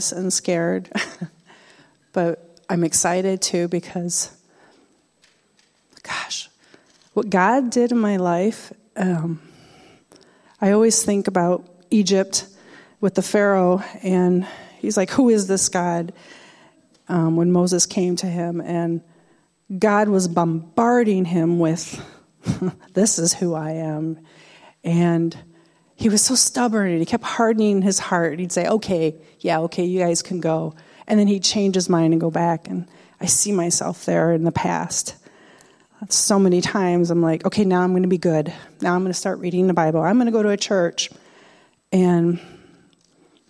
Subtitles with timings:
[0.00, 0.90] Nervous and scared,
[2.12, 4.30] but I'm excited too because,
[6.02, 6.48] gosh,
[7.12, 9.40] what God did in my life, um,
[10.60, 12.46] I always think about Egypt
[13.00, 14.46] with the Pharaoh, and
[14.78, 16.12] he's like, Who is this God?
[17.08, 19.02] Um, when Moses came to him, and
[19.78, 22.00] God was bombarding him with,
[22.94, 24.18] This is who I am.
[24.82, 25.36] And
[25.94, 28.38] he was so stubborn and he kept hardening his heart.
[28.38, 30.74] He'd say, okay, yeah, okay, you guys can go.
[31.06, 32.68] And then he'd change his mind and go back.
[32.68, 32.86] And
[33.20, 35.16] I see myself there in the past.
[36.08, 38.52] So many times I'm like, okay, now I'm going to be good.
[38.80, 40.00] Now I'm going to start reading the Bible.
[40.00, 41.10] I'm going to go to a church.
[41.92, 42.40] And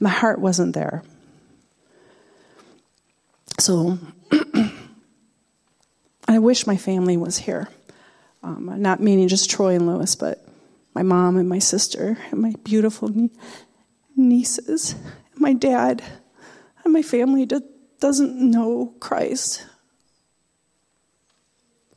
[0.00, 1.04] my heart wasn't there.
[3.59, 3.99] So
[6.26, 7.68] I wish my family was here.
[8.42, 10.47] Um, not meaning just Troy and Lewis, but
[10.94, 13.30] my mom and my sister and my beautiful nie-
[14.16, 14.94] nieces,
[15.40, 16.02] my dad,
[16.85, 17.49] and my family
[17.99, 19.66] doesn't know Christ.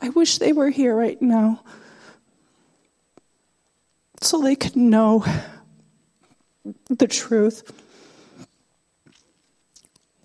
[0.01, 1.63] I wish they were here right now
[4.21, 5.25] so they could know
[6.89, 7.71] the truth.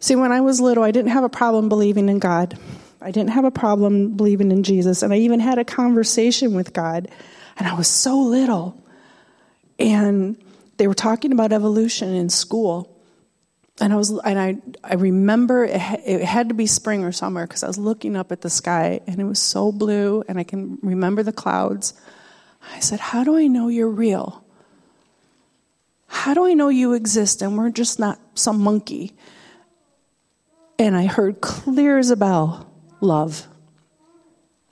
[0.00, 2.58] See, when I was little, I didn't have a problem believing in God.
[3.00, 5.02] I didn't have a problem believing in Jesus.
[5.02, 7.08] And I even had a conversation with God
[7.56, 8.80] and I was so little.
[9.78, 10.36] And
[10.76, 12.97] they were talking about evolution in school.
[13.80, 17.46] And I was, and I, I remember it, it had to be spring or summer
[17.46, 20.42] because I was looking up at the sky and it was so blue, and I
[20.42, 21.94] can remember the clouds.
[22.74, 24.44] I said, "How do I know you're real?
[26.08, 29.14] How do I know you exist and we're just not some monkey?"
[30.80, 32.68] And I heard clear as a bell,
[33.00, 33.46] love.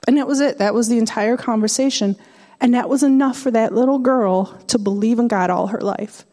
[0.05, 0.57] And that was it.
[0.57, 2.17] That was the entire conversation.
[2.59, 6.25] And that was enough for that little girl to believe in God all her life.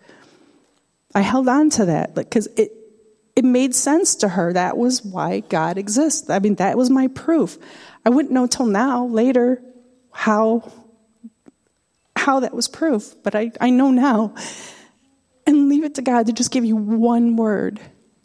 [1.15, 2.73] I held on to that because it,
[3.37, 4.53] it made sense to her.
[4.53, 6.29] That was why God exists.
[6.29, 7.59] I mean, that was my proof.
[8.05, 9.63] I wouldn't know till now, later,
[10.13, 10.71] how,
[12.17, 14.35] how that was proof, but I, I know now.
[15.47, 17.79] And leave it to God to just give you one word,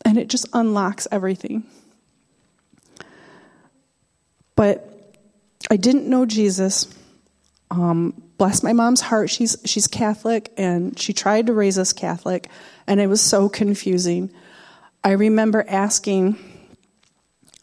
[0.05, 1.63] and it just unlocks everything.
[4.55, 5.17] But
[5.69, 6.87] I didn't know Jesus
[7.71, 9.29] um, bless my mom's heart.
[9.29, 12.49] She's she's Catholic, and she tried to raise us Catholic,
[12.89, 14.31] and it was so confusing.
[15.03, 16.35] I remember asking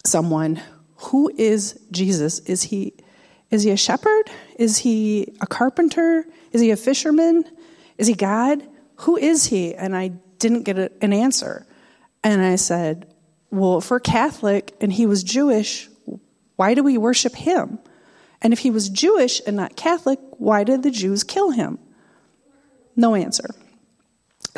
[0.07, 0.63] someone,
[0.97, 2.39] "Who is Jesus?
[2.41, 2.95] Is he
[3.51, 4.31] is he a shepherd?
[4.59, 6.27] Is he a carpenter?
[6.53, 7.45] Is he a fisherman?
[7.99, 8.63] Is he God?
[9.01, 11.67] Who is he?" And I didn't get an answer.
[12.25, 13.07] And I said,
[13.51, 15.91] "Well, if we're Catholic and he was Jewish,
[16.57, 17.79] why do we worship him?"
[18.43, 21.79] And if he was Jewish and not Catholic, why did the Jews kill him?
[22.95, 23.55] No answer.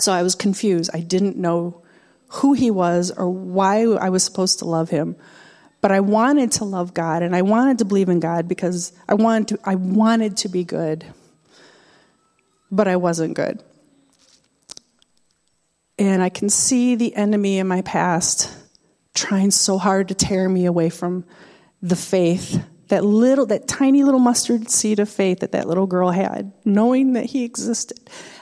[0.01, 0.91] So I was confused.
[0.95, 1.83] I didn't know
[2.29, 5.17] who he was or why I was supposed to love him.
[5.81, 9.15] But I wanted to love God and I wanted to believe in God because I
[9.15, 11.05] wanted to, I wanted to be good.
[12.71, 13.63] But I wasn't good.
[15.99, 18.55] And I can see the enemy in my past
[19.15, 21.25] trying so hard to tear me away from
[21.83, 26.11] the faith that little, that tiny little mustard seed of faith that that little girl
[26.11, 27.99] had, knowing that he existed.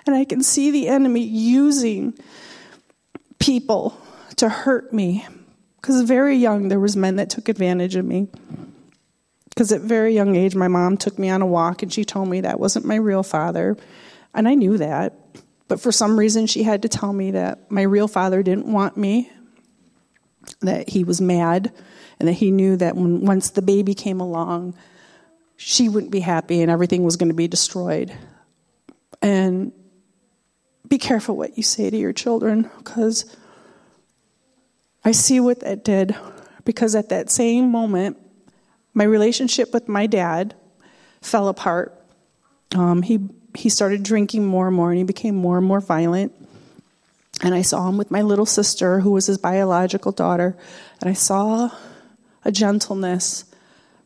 [0.07, 2.15] And I can see the enemy using
[3.39, 4.01] people
[4.37, 5.27] to hurt me.
[5.81, 8.29] Because very young, there was men that took advantage of me.
[9.49, 12.29] Because at very young age, my mom took me on a walk and she told
[12.29, 13.77] me that wasn't my real father.
[14.35, 15.15] And I knew that.
[15.69, 18.97] But for some reason, she had to tell me that my real father didn't want
[18.97, 19.31] me,
[20.61, 21.73] that he was mad,
[22.19, 24.75] and that he knew that when once the baby came along,
[25.57, 28.13] she wouldn't be happy and everything was going to be destroyed.
[29.23, 29.73] And
[30.87, 33.25] be careful what you say to your children because
[35.05, 36.15] I see what that did.
[36.65, 38.19] Because at that same moment,
[38.93, 40.55] my relationship with my dad
[41.23, 41.95] fell apart.
[42.75, 43.21] Um, he
[43.55, 46.35] he started drinking more and more, and he became more and more violent.
[47.43, 50.57] And I saw him with my little sister, who was his biological daughter,
[51.01, 51.71] and I saw
[52.45, 53.45] a gentleness,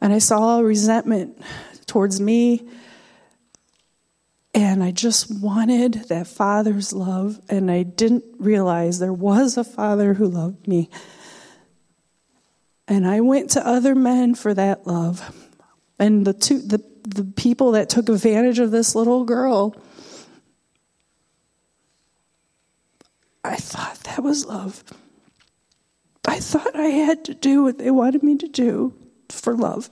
[0.00, 1.40] and I saw a resentment
[1.86, 2.68] towards me.
[4.52, 10.14] And I just wanted that father's love, and I didn't realize there was a father
[10.14, 10.90] who loved me.
[12.88, 15.36] And I went to other men for that love.
[16.00, 19.74] And the two, the the people that took advantage of this little girl.
[23.42, 24.85] I thought that was love.
[26.26, 28.94] I thought I had to do what they wanted me to do
[29.29, 29.90] for love.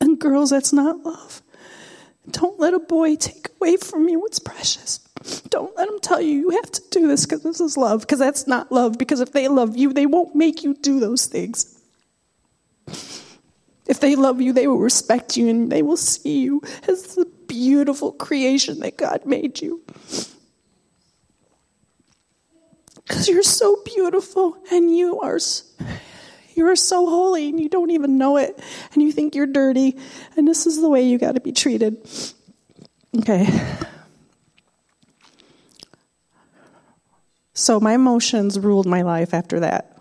[0.00, 1.42] And girls, that's not love.
[2.30, 4.98] Don't let a boy take away from you what's precious.
[5.48, 8.18] Don't let them tell you you have to do this because this is love, because
[8.18, 8.98] that's not love.
[8.98, 11.79] Because if they love you, they won't make you do those things.
[13.90, 17.26] If they love you, they will respect you and they will see you as the
[17.48, 19.82] beautiful creation that God made you.
[22.94, 25.40] Because you're so beautiful and you are
[26.54, 29.98] you are so holy and you don't even know it and you think you're dirty
[30.36, 31.96] and this is the way you got to be treated.
[33.18, 33.48] Okay.
[37.54, 39.98] So my emotions ruled my life after that.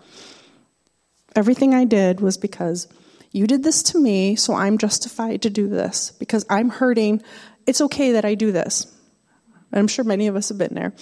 [1.36, 2.88] Everything I did was because
[3.32, 7.22] you did this to me, so I'm justified to do this because I'm hurting.
[7.68, 8.92] It's okay that I do this.
[9.72, 10.94] I'm sure many of us have been there.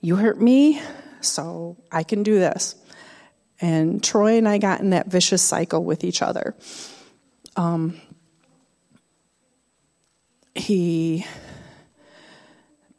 [0.00, 0.82] You hurt me,
[1.22, 2.74] so I can do this.
[3.60, 6.54] And Troy and I got in that vicious cycle with each other.
[7.56, 7.98] Um,
[10.54, 11.24] he,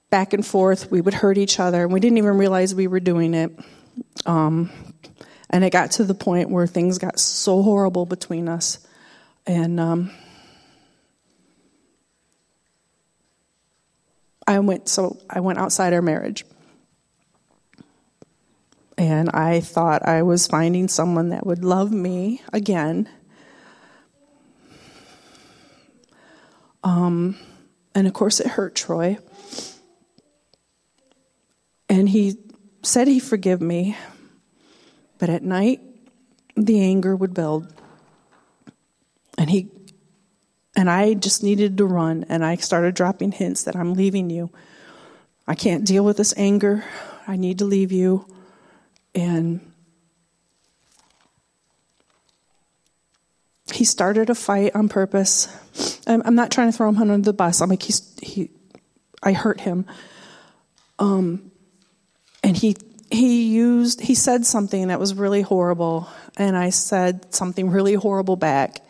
[0.10, 3.00] back and forth, we would hurt each other, and we didn't even realize we were
[3.00, 3.52] doing it.
[4.26, 4.72] Um,
[5.50, 8.80] and it got to the point where things got so horrible between us.
[9.46, 10.12] And um,
[14.48, 16.46] I went, so I went outside our marriage.
[18.98, 23.10] And I thought I was finding someone that would love me again.
[26.84, 27.38] Um,
[27.94, 29.18] and of course, it hurt Troy.
[31.90, 32.38] And he
[32.84, 33.98] said he forgive me,
[35.18, 35.82] but at night
[36.56, 37.72] the anger would build.
[39.38, 39.70] And he
[40.76, 44.50] and I just needed to run and I started dropping hints that I'm leaving you.
[45.48, 46.84] I can't deal with this anger.
[47.28, 48.26] I need to leave you.
[49.14, 49.62] And
[53.74, 55.48] he started a fight on purpose.
[56.08, 57.62] I'm, I'm, not trying to throw him under the bus.
[57.62, 58.50] I'm like, he's, he,
[59.24, 59.86] I hurt him.
[61.00, 61.52] Um,
[62.44, 62.76] and he,
[63.12, 66.10] he used, he said something that was really horrible.
[66.38, 68.82] And I said something really horrible back.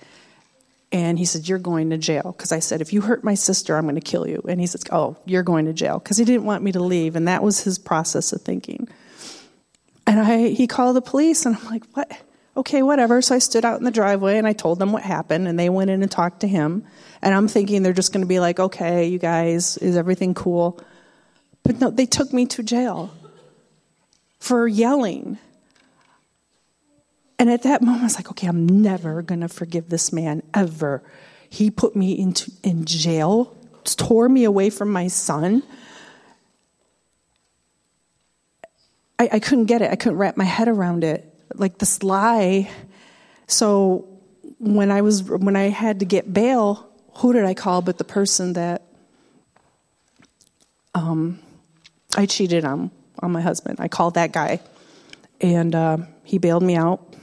[0.91, 2.33] And he said, You're going to jail.
[2.35, 4.41] Because I said, If you hurt my sister, I'm going to kill you.
[4.47, 5.99] And he says, Oh, you're going to jail.
[5.99, 7.15] Because he didn't want me to leave.
[7.15, 8.87] And that was his process of thinking.
[10.07, 12.11] And I, he called the police, and I'm like, what?
[12.55, 13.21] Okay, whatever.
[13.21, 15.69] So I stood out in the driveway and I told them what happened, and they
[15.69, 16.85] went in and talked to him.
[17.21, 20.79] And I'm thinking they're just going to be like, okay, you guys, is everything cool?
[21.63, 23.11] But no, they took me to jail
[24.45, 25.39] for yelling.
[27.39, 30.43] And at that moment, I was like, okay, I'm never going to forgive this man
[30.53, 31.01] ever.
[31.49, 35.63] He put me into in jail, tore me away from my son.
[39.17, 39.89] I, I couldn't get it.
[39.89, 41.27] I couldn't wrap my head around it.
[41.55, 42.69] Like this lie.
[43.47, 44.07] So
[44.59, 48.03] when I was when I had to get bail, who did I call but the
[48.03, 48.83] person that
[50.93, 51.39] um,
[52.15, 52.91] I cheated on
[53.25, 53.77] on my husband.
[53.79, 54.61] I called that guy,
[55.41, 57.13] and uh, he bailed me out.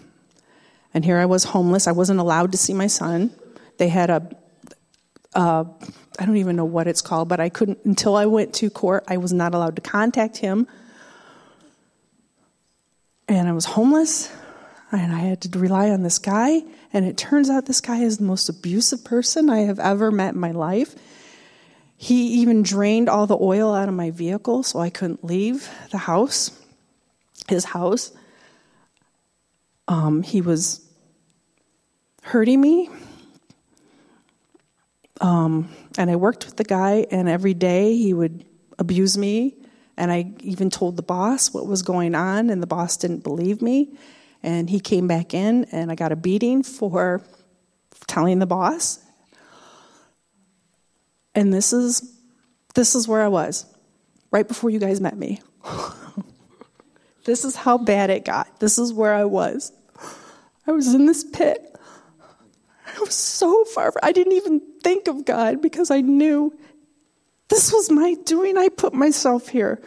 [0.94, 1.86] And here I was homeless.
[1.86, 3.30] I wasn't allowed to see my son.
[3.78, 4.28] They had a
[5.34, 5.64] uh,
[6.18, 9.04] I don't even know what it's called, but I couldn't until I went to court.
[9.08, 10.66] I was not allowed to contact him
[13.28, 14.30] and I was homeless
[14.90, 16.62] and I had to rely on this guy.
[16.92, 20.34] And it turns out this guy is the most abusive person I have ever met
[20.34, 20.94] in my life.
[22.02, 25.98] He even drained all the oil out of my vehicle so I couldn't leave the
[25.98, 26.50] house,
[27.46, 28.10] his house.
[29.86, 30.84] Um, he was
[32.22, 32.90] hurting me.
[35.20, 38.44] Um, and I worked with the guy, and every day he would
[38.80, 39.54] abuse me
[39.96, 43.60] and I even told the boss what was going on, and the boss didn't believe
[43.60, 43.92] me.
[44.42, 47.22] And he came back in, and I got a beating for
[48.06, 49.01] telling the boss.
[51.34, 52.16] And this is
[52.74, 53.66] this is where I was
[54.30, 55.40] right before you guys met me.
[57.24, 58.60] this is how bad it got.
[58.60, 59.72] This is where I was.
[60.66, 61.76] I was in this pit.
[62.86, 63.92] I was so far.
[64.02, 66.56] I didn't even think of God because I knew
[67.48, 68.56] this was my doing.
[68.56, 69.82] I put myself here.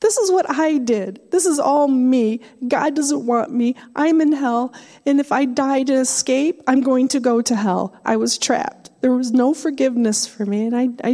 [0.00, 1.20] This is what I did.
[1.30, 2.40] This is all me.
[2.68, 3.76] God doesn't want me.
[3.94, 4.74] I'm in hell.
[5.06, 7.98] And if I die to escape, I'm going to go to hell.
[8.04, 8.85] I was trapped.
[9.06, 10.66] There was no forgiveness for me.
[10.66, 11.10] And I, I,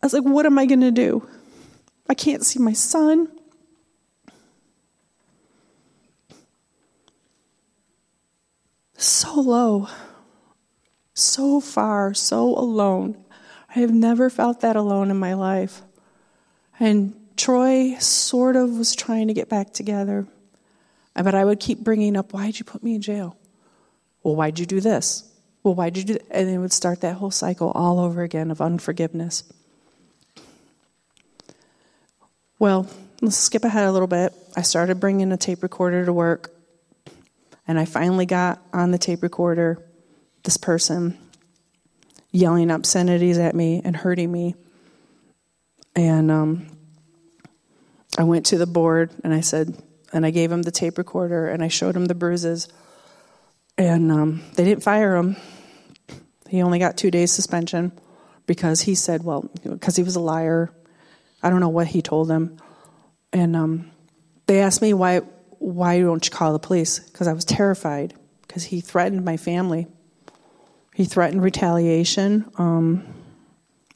[0.00, 1.28] I was like, what am I going to do?
[2.08, 3.26] I can't see my son.
[8.96, 9.88] So low,
[11.14, 13.16] so far, so alone.
[13.74, 15.82] I have never felt that alone in my life.
[16.78, 20.28] And Troy sort of was trying to get back together.
[21.16, 23.36] But I would keep bringing up, why'd you put me in jail?
[24.22, 25.27] Well, why'd you do this?
[25.68, 26.26] Well, why did you do that?
[26.30, 29.44] And it would start that whole cycle all over again of unforgiveness.
[32.58, 32.88] Well,
[33.20, 34.32] let's skip ahead a little bit.
[34.56, 36.54] I started bringing a tape recorder to work,
[37.66, 39.84] and I finally got on the tape recorder
[40.42, 41.18] this person
[42.32, 44.54] yelling obscenities at me and hurting me.
[45.94, 46.66] And um,
[48.16, 49.76] I went to the board and I said,
[50.14, 52.68] and I gave him the tape recorder and I showed him the bruises.
[53.76, 55.36] And um, they didn't fire him.
[56.48, 57.92] He only got two days suspension
[58.46, 60.70] because he said, well, because he was a liar.
[61.42, 62.56] I don't know what he told them.
[63.32, 63.90] And um,
[64.46, 65.18] they asked me, why,
[65.58, 66.98] why don't you call the police?
[66.98, 69.86] Because I was terrified because he threatened my family.
[70.94, 72.50] He threatened retaliation.
[72.56, 73.06] Um,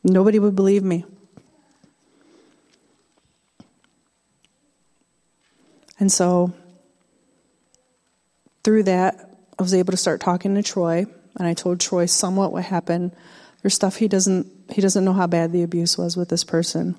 [0.05, 1.05] nobody would believe me.
[5.99, 6.53] And so
[8.65, 11.07] through that, I was able to start talking to Troy,
[11.39, 13.15] and I told Troy somewhat what happened.
[13.63, 16.97] There's stuff he doesn't he doesn't know how bad the abuse was with this person.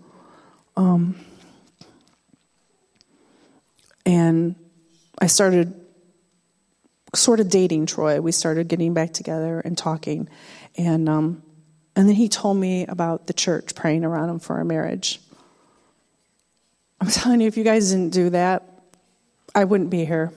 [0.76, 1.16] Um,
[4.06, 4.56] and
[5.20, 5.74] I started
[7.16, 8.22] sort of dating Troy.
[8.22, 10.30] We started getting back together and talking,
[10.78, 11.44] and um,
[11.96, 15.20] and then he told me about the church praying around him for a marriage.
[17.00, 18.64] I'm telling you, if you guys didn't do that,
[19.54, 20.32] I wouldn't be here.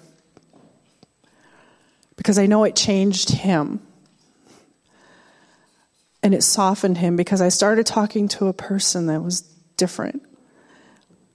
[2.16, 3.85] Because I know it changed him.
[6.26, 9.42] And it softened him because I started talking to a person that was
[9.76, 10.24] different.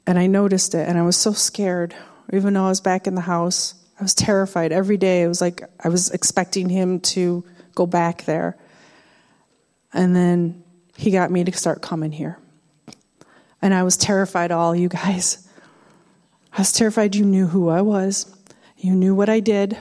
[0.06, 1.96] And I noticed it, and I was so scared.
[2.34, 5.22] Even though I was back in the house, I was terrified every day.
[5.24, 8.58] It was like I was expecting him to go back there.
[9.94, 10.62] And then
[10.98, 12.38] he got me to start coming here.
[13.62, 15.48] And I was terrified, all you guys.
[16.52, 18.36] I was terrified you knew who I was,
[18.76, 19.78] you knew what I did.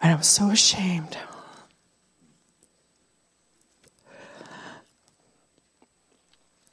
[0.00, 1.18] And I was so ashamed.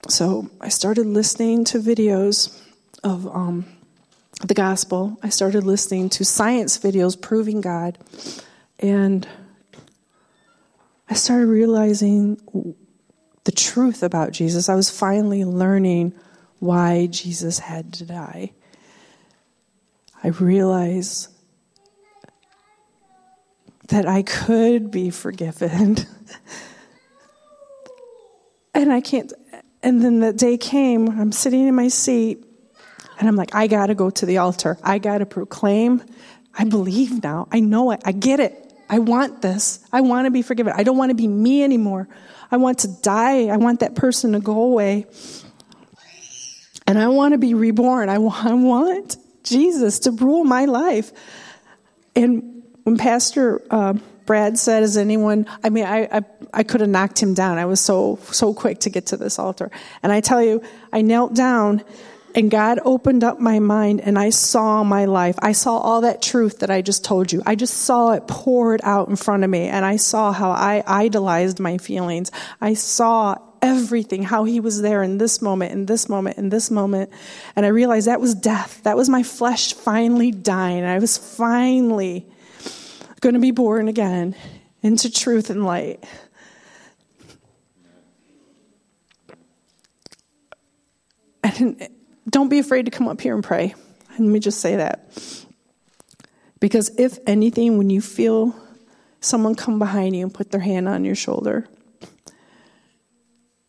[0.10, 2.58] So I started listening to videos
[3.04, 3.66] of um,
[4.42, 5.20] the gospel.
[5.22, 7.98] I started listening to science videos proving God.
[8.80, 9.28] And
[11.10, 12.38] I started realizing
[13.44, 14.70] the truth about Jesus.
[14.70, 16.14] I was finally learning
[16.60, 18.54] why Jesus had to die.
[20.24, 21.28] I realized
[23.90, 25.98] that I could be forgiven.
[28.74, 29.34] and I can't.
[29.88, 32.44] And then the day came, I'm sitting in my seat,
[33.18, 34.78] and I'm like, I got to go to the altar.
[34.84, 36.04] I got to proclaim.
[36.54, 37.48] I believe now.
[37.54, 38.02] I know it.
[38.04, 38.74] I get it.
[38.90, 39.80] I want this.
[39.94, 40.74] I want to be forgiven.
[40.76, 42.10] I don't want to be me anymore.
[42.52, 43.46] I want to die.
[43.46, 45.06] I want that person to go away.
[46.86, 48.10] And I want to be reborn.
[48.10, 51.14] I want Jesus to rule my life.
[52.14, 53.94] And when Pastor uh,
[54.28, 56.22] Brad said, "Is anyone?" I mean, I, I
[56.54, 57.58] I could have knocked him down.
[57.58, 59.72] I was so so quick to get to this altar,
[60.04, 60.62] and I tell you,
[60.94, 61.84] I knelt down,
[62.36, 65.36] and God opened up my mind, and I saw my life.
[65.40, 67.42] I saw all that truth that I just told you.
[67.48, 70.84] I just saw it poured out in front of me, and I saw how I
[70.86, 72.32] idolized my feelings.
[72.62, 76.70] I saw everything, how he was there in this moment, in this moment, in this
[76.70, 77.12] moment.
[77.56, 78.84] And I realized that was death.
[78.84, 80.84] That was my flesh finally dying.
[80.84, 82.28] I was finally
[83.22, 84.36] going to be born again
[84.82, 86.04] into truth and light.
[91.44, 91.88] And
[92.30, 93.74] don't be afraid to come up here and pray.
[94.12, 95.12] Let me just say that.
[96.60, 98.56] Because if anything, when you feel
[99.22, 101.68] someone come behind you and put their hand on your shoulder,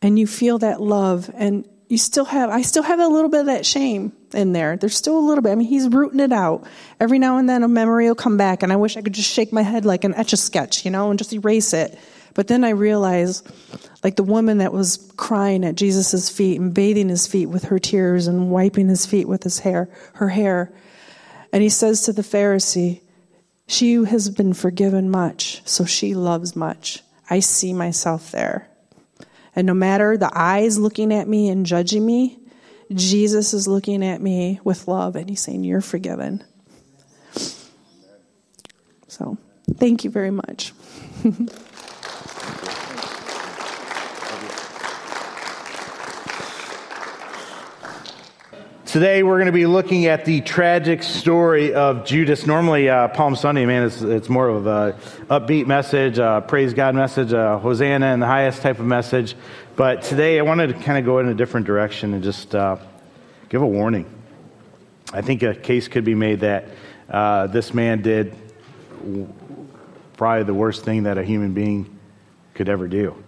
[0.03, 3.41] and you feel that love and you still have i still have a little bit
[3.41, 4.77] of that shame in there.
[4.77, 5.53] There's still a little bit.
[5.53, 6.65] I mean he's rooting it out.
[7.01, 9.31] Every now and then a memory will come back and i wish i could just
[9.31, 11.99] shake my head like an etch a sketch you know and just erase it.
[12.35, 13.43] But then i realize
[14.05, 17.79] like the woman that was crying at jesus' feet and bathing his feet with her
[17.79, 20.73] tears and wiping his feet with his hair her hair.
[21.53, 23.01] And he says to the pharisee
[23.67, 27.03] she has been forgiven much so she loves much.
[27.31, 28.69] I see myself there.
[29.55, 32.39] And no matter the eyes looking at me and judging me,
[32.93, 36.43] Jesus is looking at me with love and he's saying, You're forgiven.
[39.09, 39.39] So,
[39.75, 40.73] thank you very much.
[48.89, 52.47] Today we're going to be looking at the tragic story of Judas.
[52.47, 54.97] Normally, uh, Palm Sunday, man, it's, it's more of a
[55.29, 56.17] upbeat message,
[56.49, 59.37] praise God message, Hosanna and the highest type of message.
[59.77, 62.79] But today I wanted to kind of go in a different direction and just uh,
[63.51, 64.07] give a warning.
[65.13, 66.71] I think a case could be made that
[67.11, 68.35] uh, this man did
[70.17, 71.99] probably the worst thing that a human being
[72.55, 73.23] could ever do.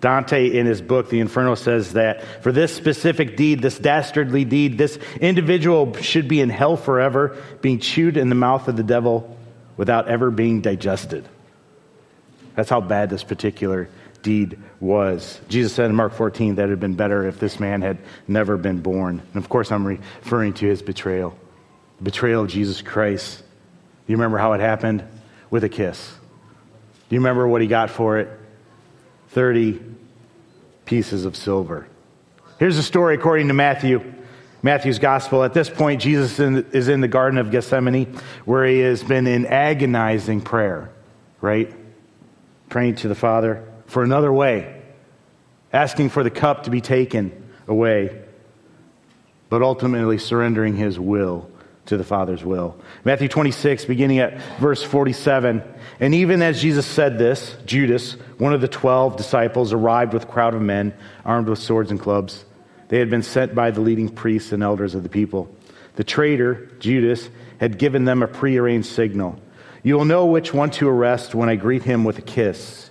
[0.00, 4.78] Dante, in his book, The Inferno, says that for this specific deed, this dastardly deed,
[4.78, 9.36] this individual should be in hell forever, being chewed in the mouth of the devil
[9.76, 11.28] without ever being digested.
[12.56, 13.88] That's how bad this particular
[14.22, 15.40] deed was.
[15.48, 18.56] Jesus said in Mark 14 that it had been better if this man had never
[18.56, 19.20] been born.
[19.32, 21.36] And of course, I'm referring to his betrayal.
[21.98, 23.42] The betrayal of Jesus Christ.
[24.06, 25.04] You remember how it happened?
[25.50, 26.12] With a kiss.
[27.08, 28.39] Do you remember what he got for it?
[29.30, 29.80] 30
[30.84, 31.86] pieces of silver.
[32.58, 34.14] Here's the story according to Matthew.
[34.62, 35.42] Matthew's gospel.
[35.42, 39.46] At this point, Jesus is in the Garden of Gethsemane where he has been in
[39.46, 40.90] agonizing prayer,
[41.40, 41.72] right?
[42.68, 44.82] Praying to the Father for another way,
[45.72, 48.22] asking for the cup to be taken away,
[49.48, 51.49] but ultimately surrendering his will
[51.90, 52.76] to the Father's will.
[53.04, 55.60] Matthew 26, beginning at verse 47.
[55.98, 60.26] And even as Jesus said this, Judas, one of the twelve disciples, arrived with a
[60.26, 62.44] crowd of men armed with swords and clubs.
[62.88, 65.52] They had been sent by the leading priests and elders of the people.
[65.96, 69.40] The traitor, Judas, had given them a prearranged signal.
[69.82, 72.88] You will know which one to arrest when I greet him with a kiss.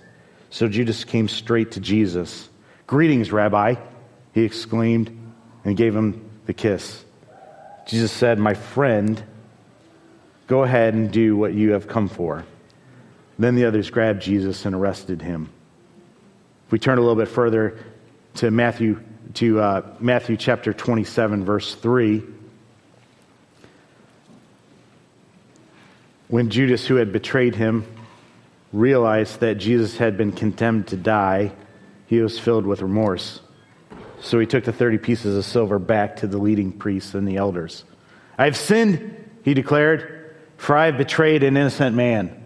[0.50, 2.50] So Judas came straight to Jesus.
[2.86, 3.76] Greetings, Rabbi,
[4.34, 5.10] he exclaimed,
[5.64, 7.02] and gave him the kiss.
[7.90, 9.20] Jesus said, My friend,
[10.46, 12.44] go ahead and do what you have come for.
[13.36, 15.50] Then the others grabbed Jesus and arrested him.
[16.66, 17.80] If we turn a little bit further
[18.34, 19.00] to Matthew,
[19.34, 22.22] to uh, Matthew chapter 27, verse 3,
[26.28, 27.84] when Judas, who had betrayed him,
[28.72, 31.50] realized that Jesus had been condemned to die,
[32.06, 33.40] he was filled with remorse.
[34.20, 37.36] So he took the 30 pieces of silver back to the leading priests and the
[37.36, 37.84] elders.
[38.36, 42.42] I have sinned, he declared, for I have betrayed an innocent man.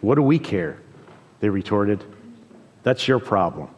[0.00, 0.78] What do we care?
[1.40, 2.04] They retorted.
[2.82, 3.68] That's your problem.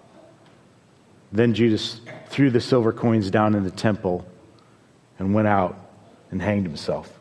[1.33, 4.27] Then Judas threw the silver coins down in the temple
[5.19, 5.79] and went out
[6.31, 7.13] and hanged himself.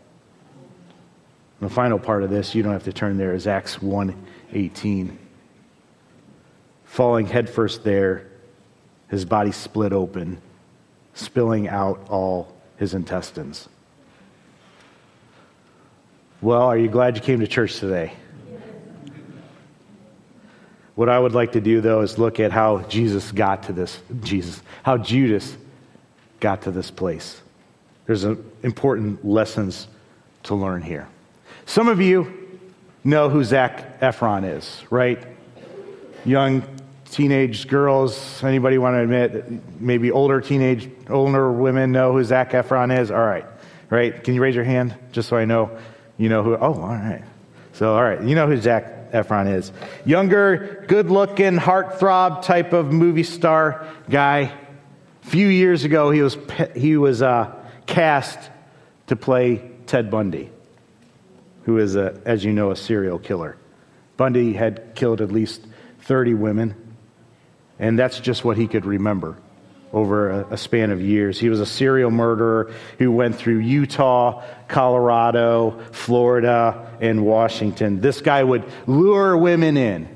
[1.59, 4.25] And the final part of this, you don't have to turn there, is Acts 1
[4.53, 5.17] 18.
[6.85, 8.27] Falling headfirst there,
[9.09, 10.41] his body split open,
[11.13, 13.69] spilling out all his intestines.
[16.41, 18.13] Well, are you glad you came to church today?
[20.95, 23.99] What I would like to do, though, is look at how Jesus got to this,
[24.21, 25.55] Jesus, how Judas
[26.39, 27.41] got to this place.
[28.05, 29.87] There's important lessons
[30.43, 31.07] to learn here.
[31.65, 32.59] Some of you
[33.03, 35.21] know who Zac Efron is, right?
[36.23, 36.63] Young
[37.15, 42.99] teenage girls, anybody want to admit, maybe older teenage, older women know who Zac Efron
[42.99, 43.09] is?
[43.09, 43.45] All right,
[43.89, 44.21] right?
[44.21, 45.79] Can you raise your hand just so I know
[46.17, 46.55] you know who?
[46.55, 47.23] Oh, all right.
[47.71, 49.71] So, all right, you know who Zac Efron is.
[50.03, 54.53] Younger, good looking, heartthrob type of movie star guy.
[55.23, 56.37] A few years ago, he was,
[56.75, 58.49] he was uh, cast
[59.07, 60.49] to play Ted Bundy,
[61.63, 63.55] who is, a, as you know, a serial killer.
[64.17, 65.65] Bundy had killed at least
[66.01, 66.84] 30 women,
[67.79, 69.37] and that's just what he could remember
[69.95, 71.39] over a, span of years.
[71.39, 78.01] He was a serial murderer who went through Utah, Colorado, Florida, and Washington.
[78.01, 80.09] This guy would lure women in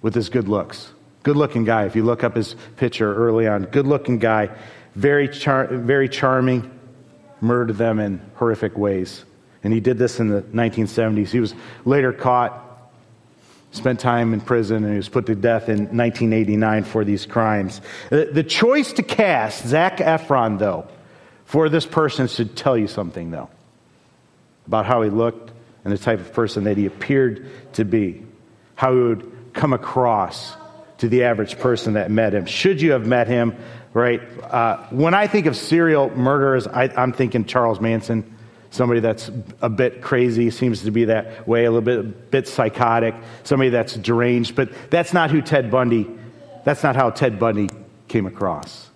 [0.00, 0.90] with his good looks.
[1.22, 1.84] Good looking guy.
[1.84, 4.48] If you look up his picture early on, good looking guy,
[4.94, 6.70] very, char- very charming,
[7.42, 9.26] murdered them in horrific ways.
[9.62, 11.28] And he did this in the 1970s.
[11.28, 12.69] He was later caught
[13.72, 17.80] spent time in prison and he was put to death in 1989 for these crimes.
[18.10, 20.88] The choice to cast Zac Efron, though,
[21.44, 23.50] for this person should tell you something, though,
[24.66, 25.52] about how he looked
[25.84, 28.24] and the type of person that he appeared to be,
[28.74, 30.54] how he would come across
[30.98, 32.44] to the average person that met him.
[32.44, 33.56] Should you have met him,
[33.94, 34.20] right?
[34.42, 38.36] Uh, when I think of serial murderers, I, I'm thinking Charles Manson
[38.70, 39.30] somebody that's
[39.60, 43.70] a bit crazy, seems to be that way, a little bit, a bit psychotic, somebody
[43.70, 44.54] that's deranged.
[44.54, 46.08] But that's not who Ted Bundy,
[46.64, 47.68] that's not how Ted Bundy
[48.08, 48.88] came across.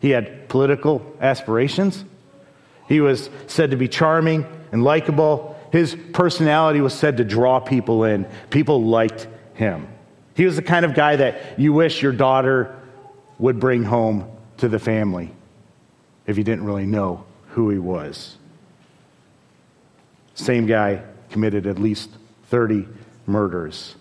[0.00, 2.04] He had political aspirations.
[2.88, 5.58] He was said to be charming and likable.
[5.72, 8.26] His personality was said to draw people in.
[8.50, 9.88] People liked him.
[10.34, 12.78] He was the kind of guy that you wish your daughter
[13.38, 15.32] would bring home to the family.
[16.26, 18.35] if you didn't really know who he was.
[20.36, 22.10] Same guy committed at least
[22.50, 22.86] 30
[23.26, 23.96] murders.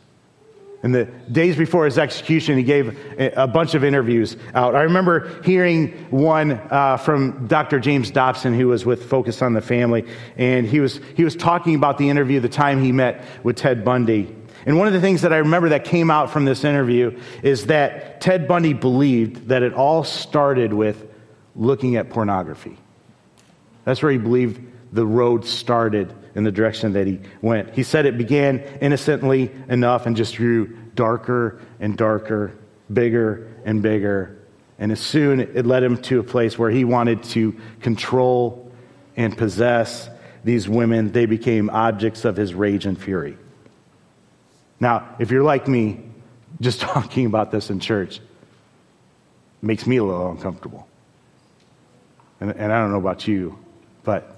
[0.83, 4.75] In the days before his execution, he gave a bunch of interviews out.
[4.75, 7.79] I remember hearing one uh, from Dr.
[7.79, 10.05] James Dobson, who was with Focus on the Family,
[10.37, 13.83] and he was, he was talking about the interview, the time he met with Ted
[13.83, 14.35] Bundy.
[14.67, 17.65] And one of the things that I remember that came out from this interview is
[17.67, 21.03] that Ted Bundy believed that it all started with
[21.55, 22.77] looking at pornography.
[23.85, 27.73] That's where he believed the road started in the direction that he went.
[27.73, 32.53] He said it began innocently enough and just grew darker and darker,
[32.91, 34.37] bigger and bigger.
[34.77, 38.71] And as soon it led him to a place where he wanted to control
[39.15, 40.09] and possess
[40.45, 41.11] these women.
[41.11, 43.37] They became objects of his rage and fury.
[44.79, 46.05] Now, if you're like me,
[46.61, 48.21] just talking about this in church
[49.61, 50.87] makes me a little uncomfortable.
[52.39, 53.57] And, and I don't know about you,
[54.03, 54.34] but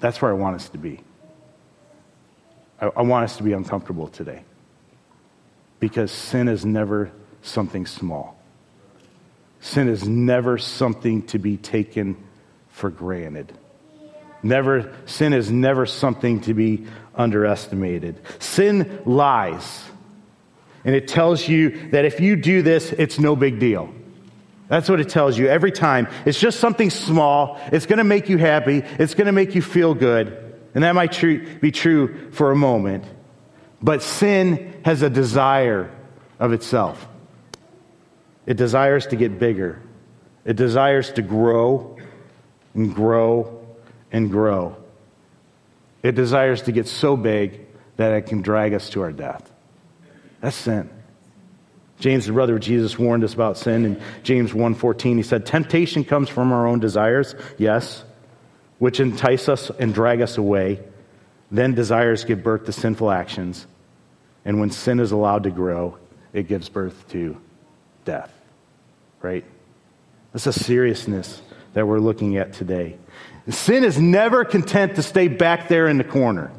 [0.00, 1.00] that's where I want us to be.
[2.80, 4.44] I, I want us to be uncomfortable today
[5.80, 7.10] because sin is never
[7.42, 8.40] something small.
[9.60, 12.16] Sin is never something to be taken
[12.68, 13.52] for granted.
[14.42, 18.20] Never, sin is never something to be underestimated.
[18.38, 19.84] Sin lies.
[20.84, 23.92] And it tells you that if you do this, it's no big deal.
[24.68, 26.08] That's what it tells you every time.
[26.26, 27.58] It's just something small.
[27.72, 28.82] It's going to make you happy.
[28.98, 30.60] It's going to make you feel good.
[30.74, 31.18] And that might
[31.60, 33.04] be true for a moment.
[33.82, 35.90] But sin has a desire
[36.38, 37.08] of itself.
[38.46, 39.80] It desires to get bigger.
[40.44, 41.98] It desires to grow
[42.74, 43.66] and grow
[44.12, 44.76] and grow.
[46.02, 47.66] It desires to get so big
[47.96, 49.50] that it can drag us to our death.
[50.40, 50.90] That's sin.
[52.00, 55.16] James, the brother of Jesus, warned us about sin in James 1.14.
[55.16, 58.04] He said, Temptation comes from our own desires, yes,
[58.78, 60.80] which entice us and drag us away.
[61.50, 63.66] Then desires give birth to sinful actions.
[64.44, 65.98] And when sin is allowed to grow,
[66.32, 67.40] it gives birth to
[68.04, 68.32] death.
[69.20, 69.44] Right?
[70.32, 71.42] That's a seriousness
[71.74, 72.96] that we're looking at today.
[73.48, 76.52] Sin is never content to stay back there in the corner.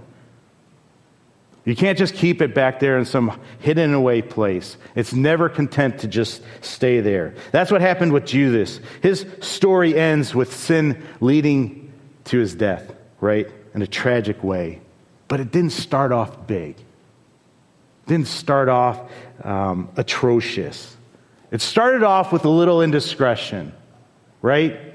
[1.70, 4.76] You can't just keep it back there in some hidden away place.
[4.96, 7.36] It's never content to just stay there.
[7.52, 8.80] That's what happened with Judas.
[9.04, 11.94] His story ends with sin leading
[12.24, 12.92] to his death,
[13.22, 13.48] right?
[13.76, 14.82] In a tragic way.
[15.28, 16.72] But it didn't start off big.
[16.72, 19.00] It didn't start off
[19.44, 20.98] um, atrocious.
[21.52, 23.74] It started off with a little indiscretion,
[24.42, 24.89] right?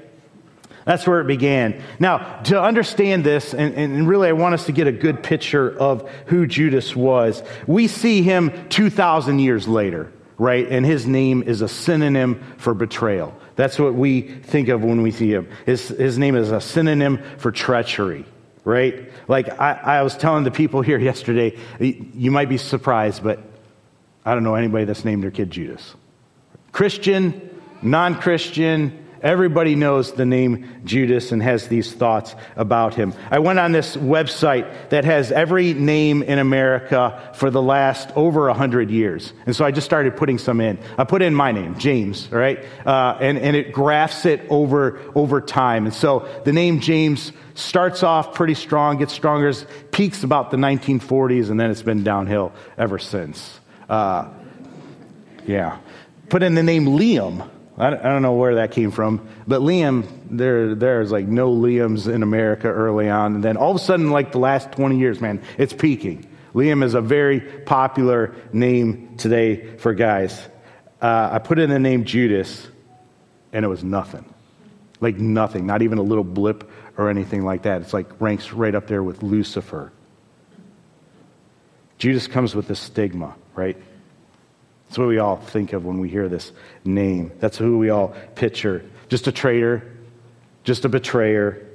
[0.85, 1.81] That's where it began.
[1.99, 5.75] Now, to understand this, and, and, really I want us to get a good picture
[5.77, 10.67] of who Judas was, we see him 2,000 years later, right?
[10.69, 13.35] And his name is a synonym for betrayal.
[13.55, 15.49] That's what we think of when we see him.
[15.65, 18.25] His, his name is a synonym for treachery,
[18.63, 19.11] right?
[19.27, 23.39] Like I, I was telling the people here yesterday, you might be surprised, but
[24.23, 25.95] I don't know anybody that's named their kid Judas.
[26.71, 27.49] Christian,
[27.81, 33.11] non Christian, Everybody knows the name Judas and has these thoughts about him.
[33.31, 38.49] I went on this website that has every name in America for the last over
[38.49, 39.33] a hundred years.
[39.47, 40.77] And so I just started putting some in.
[40.99, 42.63] I put in my name, James, all right?
[42.85, 45.85] Uh, and, and it graphs it over, over time.
[45.87, 49.51] And so the name James starts off pretty strong, gets stronger,
[49.89, 53.59] peaks about the 1940s, and then it's been downhill ever since.
[53.89, 54.29] Uh,
[55.47, 55.79] yeah.
[56.29, 57.49] Put in the name Liam.
[57.77, 62.23] I don't know where that came from, but Liam, there, there's like no Liams in
[62.23, 63.35] America early on.
[63.35, 66.25] And then all of a sudden, like the last 20 years, man, it's peaking.
[66.53, 70.39] Liam is a very popular name today for guys.
[71.01, 72.65] Uh, I put in the name Judas,
[73.51, 74.23] and it was nothing.
[75.01, 77.81] Like nothing, not even a little blip or anything like that.
[77.81, 79.91] It's like ranks right up there with Lucifer.
[81.97, 83.77] Judas comes with a stigma, right?
[84.87, 86.51] That's what we all think of when we hear this
[86.83, 87.31] name.
[87.39, 88.83] That's who we all picture.
[89.09, 89.83] Just a traitor,
[90.63, 91.65] just a betrayer.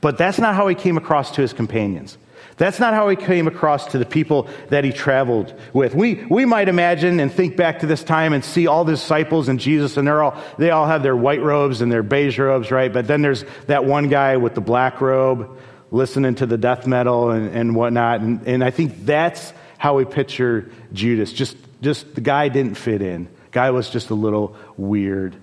[0.00, 2.18] But that's not how he came across to his companions.
[2.56, 5.94] That's not how he came across to the people that he traveled with.
[5.94, 9.48] We, we might imagine and think back to this time and see all the disciples
[9.48, 12.72] and Jesus, and they're all, they all have their white robes and their beige robes,
[12.72, 12.92] right?
[12.92, 15.56] But then there's that one guy with the black robe
[15.92, 18.20] listening to the death metal and, and whatnot.
[18.20, 23.02] And, and I think that's how we picture Judas, just just the guy didn't fit
[23.02, 23.28] in.
[23.50, 25.36] Guy was just a little weird,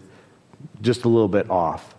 [0.81, 1.95] just a little bit off.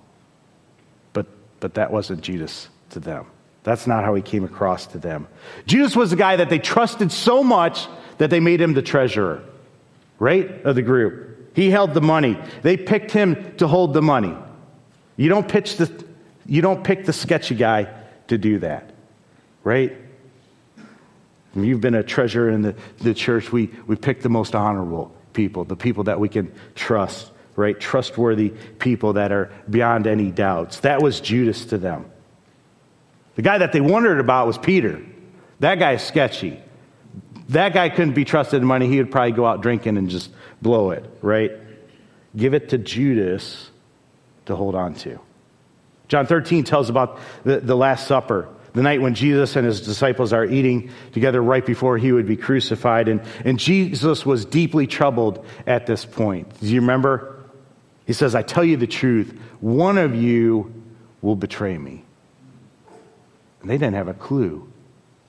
[1.13, 1.27] But
[1.61, 3.27] but that wasn't Judas to them.
[3.65, 5.27] That's not how he came across to them.
[5.67, 9.43] Judas was the guy that they trusted so much that they made him the treasurer,
[10.19, 10.65] right?
[10.65, 11.57] Of the group.
[11.57, 12.39] He held the money.
[12.63, 14.37] They picked him to hold the money.
[15.17, 16.05] You don't pitch the
[16.47, 17.93] you don't pick the sketchy guy
[18.29, 18.93] to do that.
[19.65, 19.97] Right?
[21.57, 25.15] When you've been a treasurer in the, the church, we, we pick the most honorable
[25.33, 27.79] people, the people that we can trust, right?
[27.81, 30.81] Trustworthy people that are beyond any doubts.
[30.81, 32.11] That was Judas to them.
[33.37, 35.03] The guy that they wondered about was Peter.
[35.61, 36.61] That guy's sketchy.
[37.49, 38.87] That guy couldn't be trusted in money.
[38.87, 40.31] He would probably go out drinking and just
[40.61, 41.53] blow it, right?
[42.37, 43.71] Give it to Judas
[44.45, 45.19] to hold on to.
[46.09, 50.35] John 13 tells about the, the Last Supper, the night when Jesus and his disciples
[50.35, 53.09] are eating together right before he would be crucified.
[53.09, 56.61] And, and Jesus was deeply troubled at this point.
[56.61, 57.43] Do you remember?
[58.07, 60.75] He says, I tell you the truth, one of you
[61.23, 62.05] will betray me.
[63.63, 64.71] And they didn't have a clue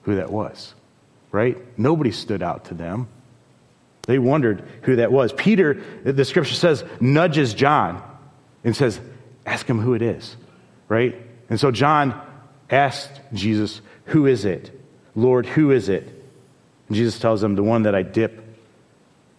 [0.01, 0.75] who that was,
[1.31, 1.57] right?
[1.79, 3.07] Nobody stood out to them.
[4.07, 5.31] They wondered who that was.
[5.31, 8.03] Peter, the scripture says, nudges John
[8.65, 8.99] and says,
[9.45, 10.35] Ask him who it is,
[10.89, 11.15] right?
[11.49, 12.26] And so John
[12.69, 14.71] asked Jesus, Who is it?
[15.15, 16.03] Lord, who is it?
[16.87, 18.43] And Jesus tells him, The one that I dip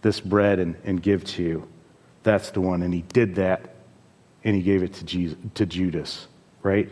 [0.02, 1.68] this bread and, and give to you.
[2.22, 2.82] That's the one.
[2.82, 3.74] And he did that
[4.44, 6.26] and he gave it to, Jesus, to Judas,
[6.62, 6.90] right?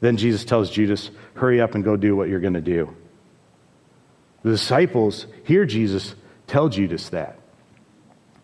[0.00, 2.94] Then Jesus tells Judas, Hurry up and go do what you're going to do.
[4.42, 6.14] The disciples hear Jesus
[6.46, 7.38] tell Judas that,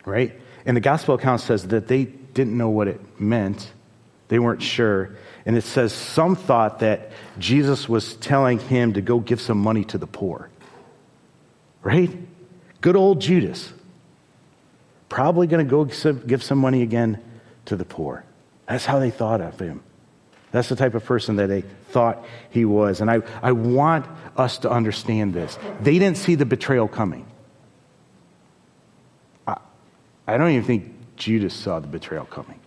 [0.06, 0.38] right?
[0.64, 3.70] And the gospel account says that they didn't know what it meant,
[4.28, 5.16] they weren't sure.
[5.46, 9.84] And it says some thought that Jesus was telling him to go give some money
[9.86, 10.50] to the poor,
[11.82, 12.10] right?
[12.80, 13.72] Good old Judas.
[15.08, 15.84] Probably going to go
[16.14, 17.22] give some money again
[17.66, 18.24] to the poor.
[18.68, 19.82] That's how they thought of him.
[20.52, 23.00] That's the type of person that they thought he was.
[23.00, 25.58] And I, I want us to understand this.
[25.80, 27.26] They didn't see the betrayal coming.
[29.46, 29.56] I,
[30.26, 32.59] I don't even think Judas saw the betrayal coming.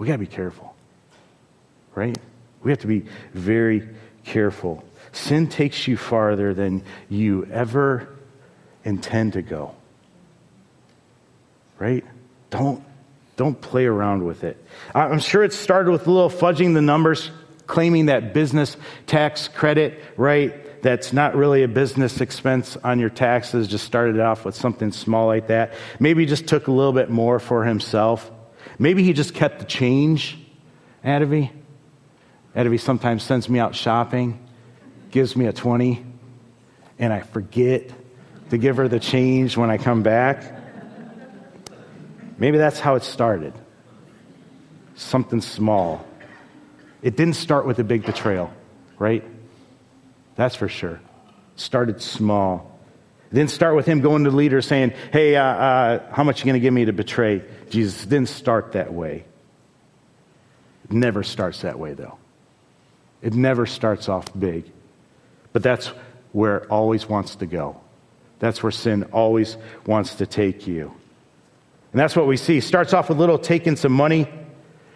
[0.00, 0.74] We got to be careful,
[1.94, 2.16] right?
[2.62, 3.86] We have to be very
[4.24, 4.82] careful.
[5.12, 8.08] Sin takes you farther than you ever
[8.82, 9.74] intend to go,
[11.78, 12.02] right?
[12.48, 12.82] Don't
[13.36, 14.64] don't play around with it.
[14.94, 17.30] I'm sure it started with a little fudging the numbers,
[17.66, 20.82] claiming that business tax credit, right?
[20.82, 25.26] That's not really a business expense on your taxes, just started off with something small
[25.26, 25.74] like that.
[25.98, 28.30] Maybe just took a little bit more for himself.
[28.80, 30.38] Maybe he just kept the change,
[31.04, 31.50] Adavi.
[32.56, 34.42] Adavi sometimes sends me out shopping,
[35.10, 36.02] gives me a 20,
[36.98, 37.90] and I forget
[38.48, 40.56] to give her the change when I come back.
[42.38, 43.52] Maybe that's how it started.
[44.94, 46.06] Something small.
[47.02, 48.50] It didn't start with a big betrayal,
[48.98, 49.22] right?
[50.36, 51.00] That's for sure.
[51.56, 52.69] Started small.
[53.32, 56.40] Didn't start with him going to the leader saying, Hey, uh, uh, how much are
[56.40, 58.04] you going to give me to betray Jesus?
[58.04, 59.24] Didn't start that way.
[60.84, 62.18] It never starts that way, though.
[63.22, 64.64] It never starts off big.
[65.52, 65.88] But that's
[66.32, 67.80] where it always wants to go.
[68.40, 69.56] That's where sin always
[69.86, 70.92] wants to take you.
[71.92, 72.60] And that's what we see.
[72.60, 74.28] Starts off with little taking some money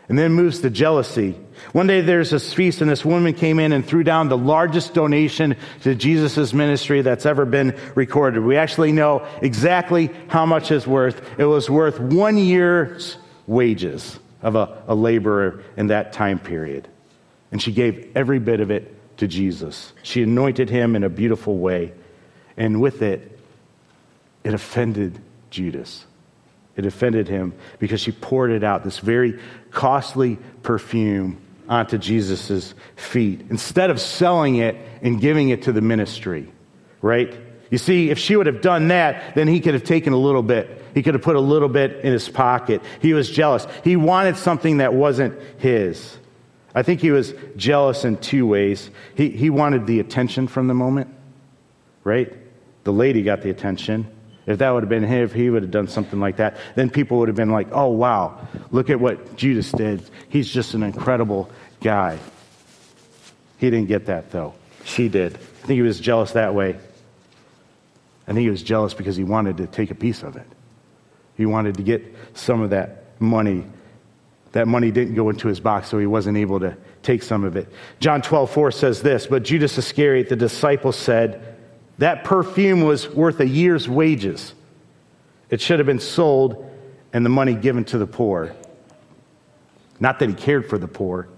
[0.09, 1.39] and then moves to jealousy.
[1.73, 4.93] One day there's this feast and this woman came in and threw down the largest
[4.93, 8.43] donation to Jesus' ministry that's ever been recorded.
[8.43, 11.23] We actually know exactly how much it's worth.
[11.39, 16.87] It was worth one year's wages of a, a laborer in that time period.
[17.51, 19.93] And she gave every bit of it to Jesus.
[20.03, 21.93] She anointed him in a beautiful way.
[22.57, 23.39] And with it,
[24.43, 25.19] it offended
[25.51, 26.05] Judas.
[26.77, 29.39] It offended him because she poured it out, this very
[29.71, 36.51] costly perfume, onto Jesus' feet instead of selling it and giving it to the ministry,
[37.01, 37.35] right?
[37.71, 40.43] You see, if she would have done that, then he could have taken a little
[40.43, 40.83] bit.
[40.95, 42.83] He could have put a little bit in his pocket.
[43.01, 43.67] He was jealous.
[43.83, 46.19] He wanted something that wasn't his.
[46.75, 48.91] I think he was jealous in two ways.
[49.15, 51.13] He, he wanted the attention from the moment,
[52.05, 52.33] right?
[52.85, 54.07] The lady got the attention.
[54.47, 56.91] If that would have been him, if he would have done something like that, then
[56.91, 60.03] people would have been like, oh, wow, look at what Judas did.
[60.29, 62.19] He's just an incredible guy.
[63.59, 64.55] He didn't get that, though.
[64.85, 65.35] She did.
[65.35, 66.79] I think he was jealous that way.
[68.27, 70.47] I think he was jealous because he wanted to take a piece of it.
[71.37, 73.65] He wanted to get some of that money.
[74.53, 77.57] That money didn't go into his box, so he wasn't able to take some of
[77.57, 77.69] it.
[78.01, 81.54] John 12, 4 says this But Judas Iscariot, the disciple, said,
[81.99, 84.55] that perfume was worth a year's wages.
[85.51, 86.71] It should have been sold
[87.13, 88.55] and the money given to the poor.
[90.01, 91.29] Not that he cared for the poor,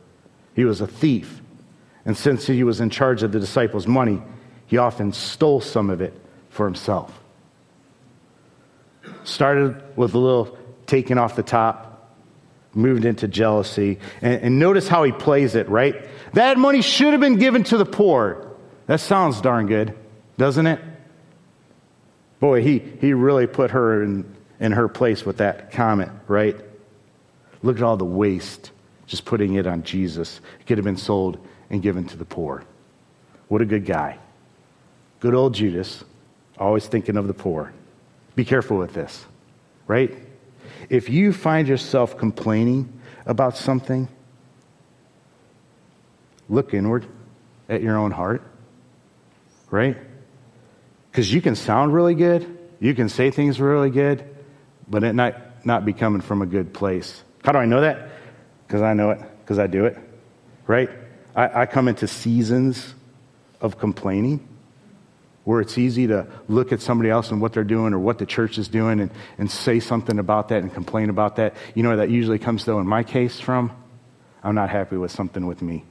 [0.54, 1.42] he was a thief.
[2.04, 4.22] And since he was in charge of the disciples' money,
[4.66, 6.14] he often stole some of it
[6.48, 7.12] for himself.
[9.24, 12.14] Started with a little taking off the top,
[12.72, 13.98] moved into jealousy.
[14.22, 16.08] And, and notice how he plays it, right?
[16.32, 18.56] That money should have been given to the poor.
[18.86, 19.96] That sounds darn good,
[20.38, 20.80] doesn't it?
[22.40, 26.56] Boy, he, he really put her in, in her place with that comment, right?
[27.62, 28.70] Look at all the waste,
[29.06, 30.40] just putting it on Jesus.
[30.60, 31.38] It could have been sold
[31.70, 32.64] and given to the poor.
[33.48, 34.18] What a good guy.
[35.20, 36.04] Good old Judas,
[36.58, 37.72] always thinking of the poor.
[38.34, 39.24] Be careful with this,
[39.86, 40.14] right?
[40.90, 42.92] If you find yourself complaining
[43.24, 44.08] about something,
[46.48, 47.06] look inward
[47.68, 48.42] at your own heart,
[49.70, 49.96] right?
[51.16, 54.22] Because you can sound really good, you can say things really good,
[54.86, 57.24] but it not, not be coming from a good place.
[57.42, 58.10] How do I know that?
[58.66, 59.96] Because I know it, because I do it,
[60.66, 60.90] right?
[61.34, 62.94] I, I come into seasons
[63.62, 64.46] of complaining
[65.44, 68.26] where it's easy to look at somebody else and what they're doing or what the
[68.26, 71.54] church is doing and, and say something about that and complain about that.
[71.74, 73.72] You know where that usually comes, though, in my case from?
[74.44, 75.82] I'm not happy with something with me.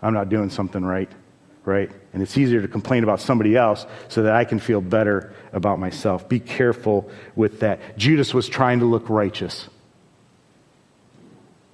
[0.00, 1.10] I'm not doing something right,
[1.68, 1.90] right?
[2.14, 5.78] And it's easier to complain about somebody else so that I can feel better about
[5.78, 6.28] myself.
[6.28, 7.98] Be careful with that.
[7.98, 9.68] Judas was trying to look righteous.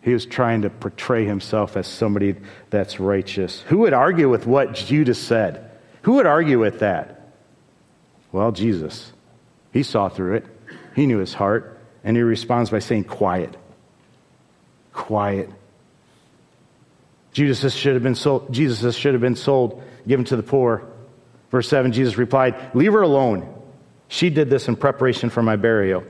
[0.03, 2.35] He was trying to portray himself as somebody
[2.69, 3.63] that's righteous.
[3.69, 5.71] Who would argue with what Judas said?
[6.03, 7.31] Who would argue with that?
[8.33, 9.13] Well, Jesus.
[9.73, 10.47] He saw through it,
[10.95, 13.57] he knew his heart, and he responds by saying, Quiet.
[14.93, 15.51] Quiet.
[17.35, 20.89] Judas should have been sold, Jesus should have been sold, given to the poor.
[21.51, 23.53] Verse 7, Jesus replied, Leave her alone.
[24.09, 26.05] She did this in preparation for my burial.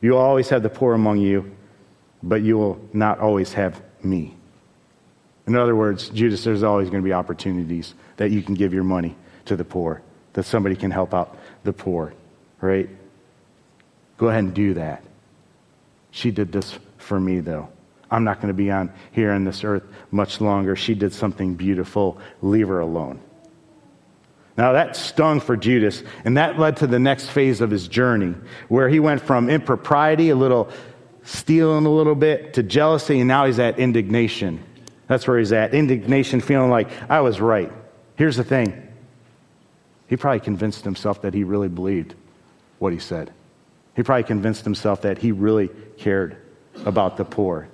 [0.00, 1.54] You will always have the poor among you,
[2.22, 4.34] but you will not always have me.
[5.46, 8.84] In other words, Judas, there's always going to be opportunities that you can give your
[8.84, 10.00] money to the poor,
[10.32, 12.14] that somebody can help out the poor,
[12.62, 12.88] right?
[14.16, 15.04] Go ahead and do that.
[16.10, 17.68] She did this for me, though.
[18.14, 20.76] I'm not going to be on here on this earth much longer.
[20.76, 22.18] She did something beautiful.
[22.42, 23.20] Leave her alone.
[24.56, 28.36] Now that stung for Judas, and that led to the next phase of his journey,
[28.68, 30.70] where he went from impropriety, a little
[31.24, 34.62] stealing a little bit, to jealousy, and now he's at indignation.
[35.08, 35.74] That's where he's at.
[35.74, 37.72] Indignation, feeling like I was right.
[38.14, 38.80] Here's the thing
[40.06, 42.14] he probably convinced himself that he really believed
[42.78, 43.32] what he said.
[43.96, 46.36] He probably convinced himself that he really cared
[46.84, 47.68] about the poor.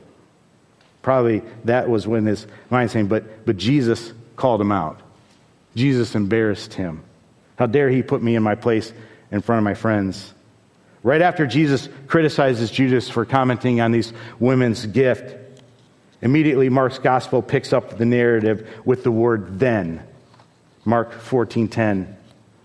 [1.03, 5.01] Probably that was when his mind saying, but, but Jesus called him out.
[5.75, 7.03] Jesus embarrassed him.
[7.57, 8.93] How dare he put me in my place
[9.31, 10.33] in front of my friends?
[11.03, 15.37] Right after Jesus criticizes Judas for commenting on these women's gift,
[16.21, 20.03] immediately Mark's gospel picks up the narrative with the word then.
[20.85, 22.17] Mark 14:10.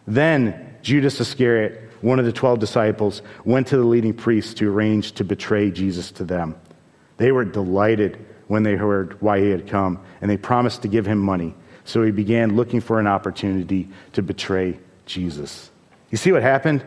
[0.08, 5.14] Then Judas Iscariot, one of the 12 disciples, went to the leading priests to arrange
[5.14, 6.56] to betray Jesus to them.
[7.18, 11.06] They were delighted when they heard why he had come, and they promised to give
[11.06, 11.54] him money.
[11.84, 15.70] So he began looking for an opportunity to betray Jesus.
[16.12, 16.84] You see what happened?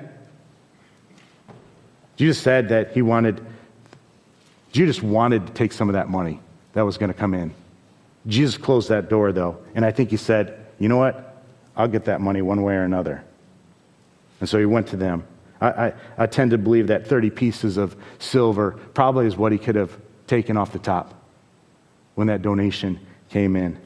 [2.16, 3.44] Jesus said that he wanted,
[4.72, 6.40] Judas wanted to take some of that money
[6.72, 7.54] that was going to come in.
[8.26, 11.44] Jesus closed that door, though, and I think he said, You know what?
[11.76, 13.24] I'll get that money one way or another.
[14.40, 15.24] And so he went to them.
[15.60, 19.58] I, I, I, tend to believe that 30 pieces of silver probably is what he
[19.58, 19.96] could have
[20.28, 21.14] taken off the top
[22.14, 23.00] when that donation
[23.30, 23.78] came in.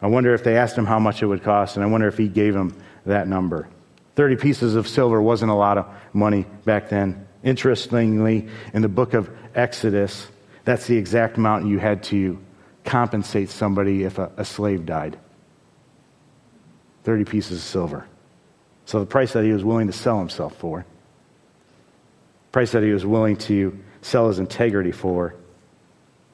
[0.00, 2.18] I wonder if they asked him how much it would cost, and I wonder if
[2.18, 3.68] he gave him that number.
[4.16, 7.26] 30 pieces of silver wasn't a lot of money back then.
[7.42, 10.28] Interestingly, in the book of Exodus,
[10.64, 12.38] that's the exact amount you had to
[12.84, 15.18] compensate somebody if a, a slave died.
[17.04, 18.06] 30 pieces of silver.
[18.84, 20.84] So the price that he was willing to sell himself for,
[22.52, 25.34] price that he was willing to sell his integrity for,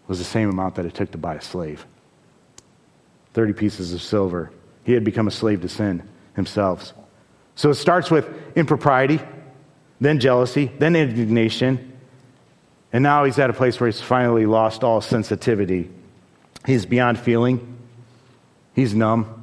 [0.07, 1.87] was the same amount that it took to buy a slave.
[3.33, 4.51] 30 pieces of silver.
[4.85, 6.07] He had become a slave to sin
[6.37, 6.93] himself.
[7.55, 9.21] So it starts with impropriety,
[10.01, 11.93] then jealousy, then indignation,
[12.93, 15.89] and now he's at a place where he's finally lost all sensitivity.
[16.67, 17.79] He's beyond feeling,
[18.75, 19.39] he's numb.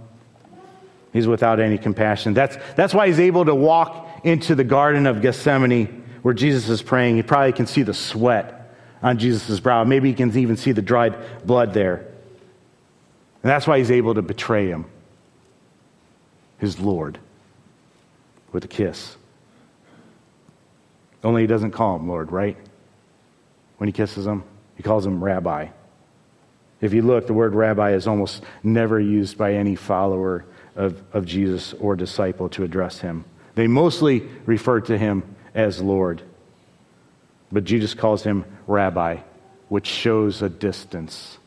[1.11, 2.35] He's without any compassion.
[2.35, 6.81] That's, that's why he's able to walk into the Garden of Gethsemane where Jesus is
[6.81, 7.15] praying.
[7.15, 9.83] He probably can see the sweat on Jesus' brow.
[9.83, 11.15] Maybe he can even see the dried
[11.45, 12.07] blood there.
[13.41, 14.85] And that's why he's able to betray him,
[16.57, 17.17] his Lord,
[18.51, 19.15] with a kiss.
[21.23, 22.57] Only he doesn't call him Lord, right?
[23.77, 24.43] When he kisses him,
[24.75, 25.67] he calls him Rabbi.
[26.81, 30.45] If you look, the word rabbi is almost never used by any follower
[30.75, 33.25] of, of Jesus or disciple to address him.
[33.55, 36.21] They mostly refer to him as Lord.
[37.51, 39.17] But Jesus calls him rabbi,
[39.69, 41.37] which shows a distance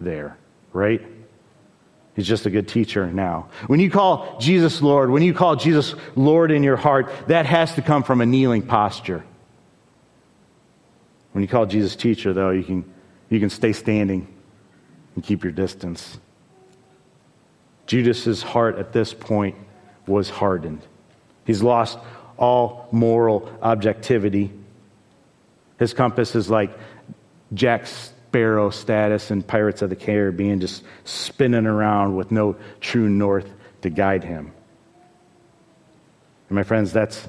[0.00, 0.36] there,
[0.72, 1.02] right?
[2.14, 3.48] He's just a good teacher now.
[3.66, 7.74] When you call Jesus Lord, when you call Jesus Lord in your heart, that has
[7.74, 9.24] to come from a kneeling posture.
[11.32, 12.84] When you call Jesus teacher, though, you can,
[13.30, 14.26] you can stay standing
[15.14, 16.18] and keep your distance.
[17.86, 19.56] Judas's heart at this point
[20.06, 20.82] was hardened.
[21.46, 21.98] He's lost
[22.42, 24.52] all moral objectivity.
[25.78, 26.76] His compass is like
[27.54, 33.48] Jack Sparrow status in Pirates of the Caribbean, just spinning around with no true north
[33.82, 34.52] to guide him.
[36.48, 37.28] And my friends, that's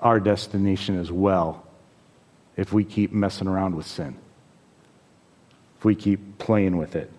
[0.00, 1.66] our destination as well
[2.56, 4.16] if we keep messing around with sin,
[5.78, 7.10] if we keep playing with it.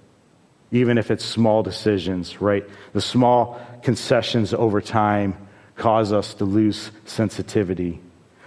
[0.71, 2.63] Even if it's small decisions, right?
[2.93, 5.35] The small concessions over time
[5.75, 7.99] cause us to lose sensitivity.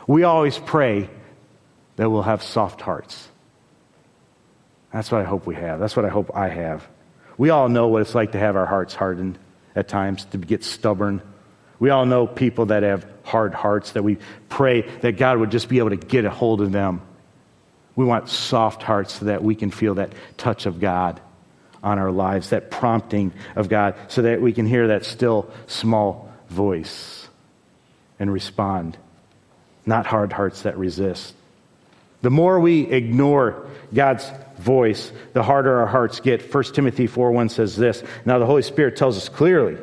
[0.07, 1.11] We always pray
[1.97, 3.29] that we'll have soft hearts.
[4.93, 5.81] That's what I hope we have.
[5.81, 6.87] That's what I hope I have.
[7.37, 9.39] We all know what it's like to have our hearts hardened
[9.75, 11.21] at times, to get stubborn.
[11.79, 14.19] We all know people that have hard hearts that we
[14.49, 17.03] pray that God would just be able to get a hold of them.
[17.95, 21.21] We want soft hearts so that we can feel that touch of God
[21.83, 26.26] on our lives, that prompting of God, so that we can hear that still small
[26.49, 27.29] voice
[28.19, 28.97] and respond.
[29.85, 31.35] Not hard hearts that resist.
[32.23, 34.29] The more we ignore God's
[34.59, 36.53] voice, the harder our hearts get.
[36.53, 39.77] 1 Timothy 4 1 says this Now the Holy Spirit tells us clearly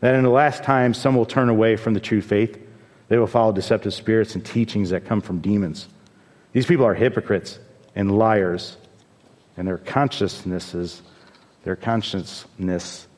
[0.00, 2.58] that in the last time some will turn away from the true faith.
[3.08, 5.88] They will follow deceptive spirits and teachings that come from demons.
[6.52, 7.58] These people are hypocrites
[7.96, 8.76] and liars,
[9.56, 11.02] and their consciousnesses,
[11.64, 13.08] their consciousness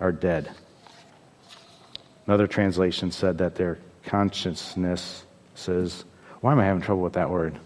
[0.00, 0.50] are dead.
[2.26, 6.04] Another translation said that their consciousness says,
[6.40, 7.58] why am I having trouble with that word?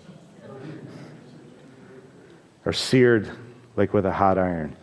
[2.64, 3.30] Are seared
[3.76, 4.76] like with a hot iron.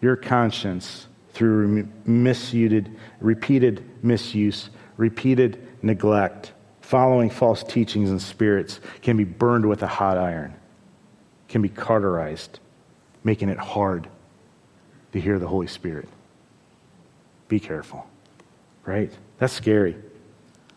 [0.00, 2.88] Your conscience, through misused,
[3.20, 10.18] repeated misuse, repeated neglect, following false teachings and spirits, can be burned with a hot
[10.18, 10.54] iron,
[11.48, 12.60] can be cauterized,
[13.24, 14.08] making it hard
[15.12, 16.08] to hear the Holy Spirit.
[17.52, 18.06] Be careful,
[18.86, 19.12] right?
[19.36, 19.94] That's scary.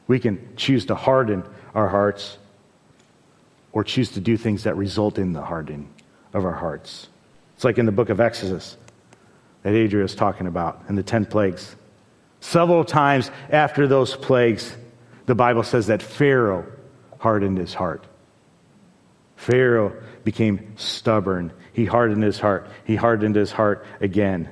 [0.08, 2.38] We can choose to harden our hearts
[3.72, 5.88] or choose to do things that result in the hardening
[6.34, 7.08] of our hearts.
[7.56, 8.76] It's like in the book of Exodus
[9.64, 11.74] that Adria is talking about and the 10 plagues.
[12.42, 14.76] Several times after those plagues,
[15.28, 16.70] the Bible says that Pharaoh
[17.20, 18.04] hardened his heart.
[19.38, 19.94] Pharaoh
[20.26, 21.54] became stubborn.
[21.72, 22.68] He hardened his heart.
[22.84, 24.50] He hardened his heart again.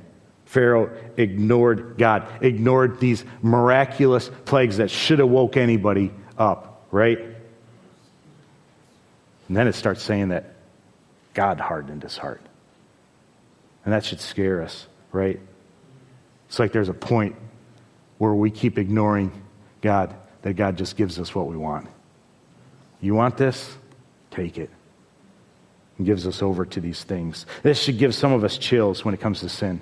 [0.54, 7.20] Pharaoh ignored God, ignored these miraculous plagues that should have woke anybody up, right?
[9.48, 10.56] And then it starts saying that
[11.34, 12.42] God hardened his heart.
[13.84, 15.40] And that should scare us right?
[16.50, 17.36] It's like there's a point
[18.18, 19.32] where we keep ignoring
[19.82, 21.88] God, that God just gives us what we want.
[23.00, 23.78] You want this?
[24.32, 24.70] Take it.
[25.98, 27.46] And gives us over to these things.
[27.62, 29.82] This should give some of us chills when it comes to sin.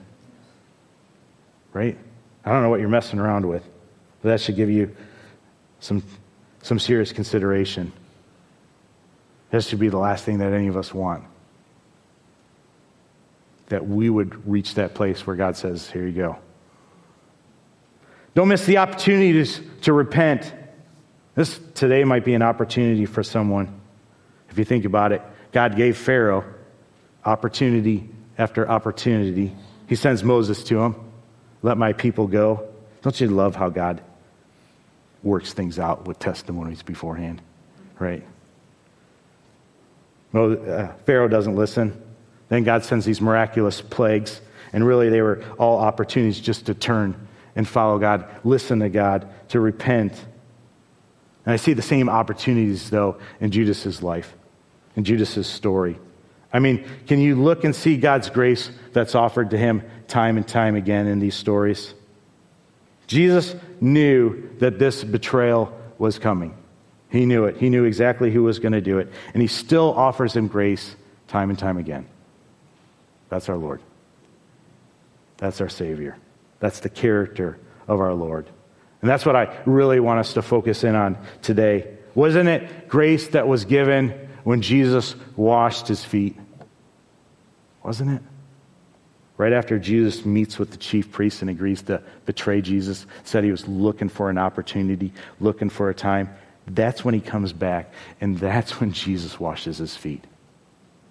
[1.74, 1.98] Right?
[2.44, 3.64] I don't know what you're messing around with,
[4.22, 4.96] but that should give you
[5.80, 6.04] some,
[6.62, 7.92] some serious consideration.
[9.52, 11.26] This should be the last thing that any of us want
[13.72, 16.38] that we would reach that place where God says, Here you go.
[18.36, 20.54] Don't miss the opportunities to repent.
[21.36, 23.80] This today might be an opportunity for someone.
[24.50, 25.22] If you think about it,
[25.54, 26.44] God gave Pharaoh
[27.24, 29.56] opportunity after opportunity.
[29.88, 30.96] He sends Moses to him.
[31.62, 32.68] Let my people go.
[33.02, 34.02] Don't you love how God
[35.24, 37.42] works things out with testimonies beforehand?
[38.00, 38.24] Right?
[40.34, 42.02] Well, uh, Pharaoh doesn't listen.
[42.50, 44.42] Then God sends these miraculous plagues,
[44.74, 49.28] and really they were all opportunities just to turn and follow God, listen to God,
[49.50, 50.14] to repent.
[51.46, 54.36] And I see the same opportunities, though, in Judas's life,
[54.96, 56.00] in Judas's story.
[56.54, 60.48] I mean, can you look and see God's grace that's offered to him time and
[60.48, 61.94] time again in these stories?
[63.08, 66.58] Jesus knew that this betrayal was coming.
[67.10, 67.58] He knew it.
[67.58, 69.12] He knew exactly who was going to do it.
[69.34, 70.96] And he still offers him grace
[71.28, 72.08] time and time again.
[73.30, 73.82] That's our Lord.
[75.38, 76.18] That's our Savior.
[76.60, 78.48] That's the character of our Lord.
[79.02, 81.98] And that's what I really want us to focus in on today.
[82.14, 86.36] Wasn't it grace that was given when Jesus washed his feet?
[87.84, 88.22] Wasn't it?
[89.38, 93.52] Right after Jesus meets with the chief priest and agrees to betray Jesus, said he
[93.52, 96.30] was looking for an opportunity, looking for a time.
[96.68, 100.24] That's when he comes back, and that's when Jesus washes his feet.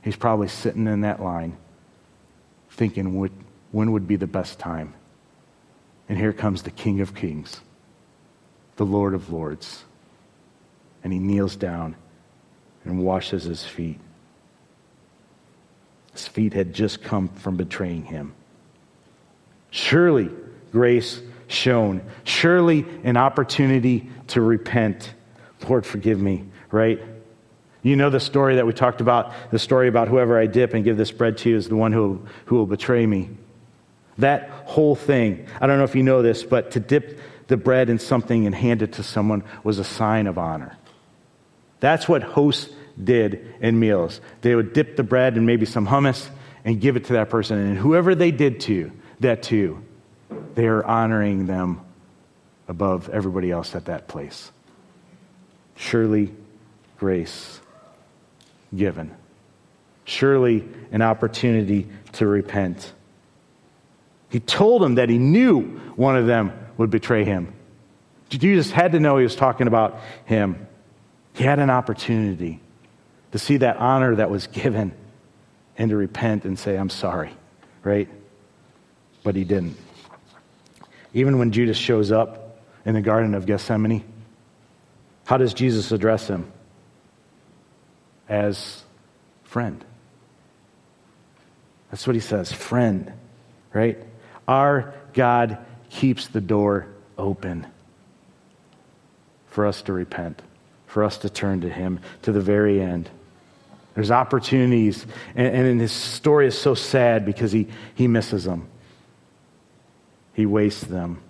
[0.03, 1.57] He's probably sitting in that line
[2.71, 3.19] thinking,
[3.73, 4.95] when would be the best time?
[6.09, 7.61] And here comes the King of Kings,
[8.77, 9.85] the Lord of Lords.
[11.03, 11.97] And he kneels down
[12.85, 13.99] and washes his feet.
[16.13, 18.35] His feet had just come from betraying him.
[19.71, 20.31] Surely
[20.73, 22.03] grace shown.
[22.25, 25.15] Surely an opportunity to repent.
[25.69, 27.01] Lord, forgive me, right?
[27.83, 30.85] You know the story that we talked about, the story about whoever I dip and
[30.85, 33.31] give this bread to is the one who, who will betray me.
[34.19, 37.19] That whole thing, I don't know if you know this, but to dip
[37.49, 40.77] the bread in something and hand it to someone was a sign of honor.
[41.81, 42.73] That's what hosts
[43.03, 44.21] did in meals.
[44.43, 46.29] They would dip the bread in maybe some hummus
[46.65, 47.59] and give it to that person.
[47.59, 49.83] And whoever they did to, that to,
[50.55, 51.81] they are honoring them
[52.69, 54.53] above everybody else at that place.
[55.77, 56.35] Surely
[56.99, 57.61] grace
[58.77, 59.15] given.
[60.05, 62.93] Surely an opportunity to repent.
[64.29, 65.63] He told them that he knew
[65.97, 67.53] one of them would betray him.
[68.29, 70.67] Jesus had to know he was talking about him.
[71.41, 72.61] He had an opportunity
[73.33, 74.93] to see that honor that was given
[75.79, 77.33] and to repent and say, I'm sorry,
[77.83, 78.11] right?
[79.23, 79.79] But he didn't.
[81.15, 84.05] Even when Judas shows up in the Garden of Gethsemane,
[85.25, 86.53] how does Jesus address him?
[88.29, 88.83] As
[89.45, 89.83] friend.
[91.91, 93.15] That's what he says, friend,
[93.73, 93.97] right?
[94.47, 95.57] Our God
[95.89, 97.67] keeps the door open
[99.47, 100.43] for us to repent,
[100.91, 103.09] for us to turn to him to the very end.
[103.95, 108.69] There's opportunities, and, and his story is so sad because he, he misses them.
[110.35, 111.23] He wastes them.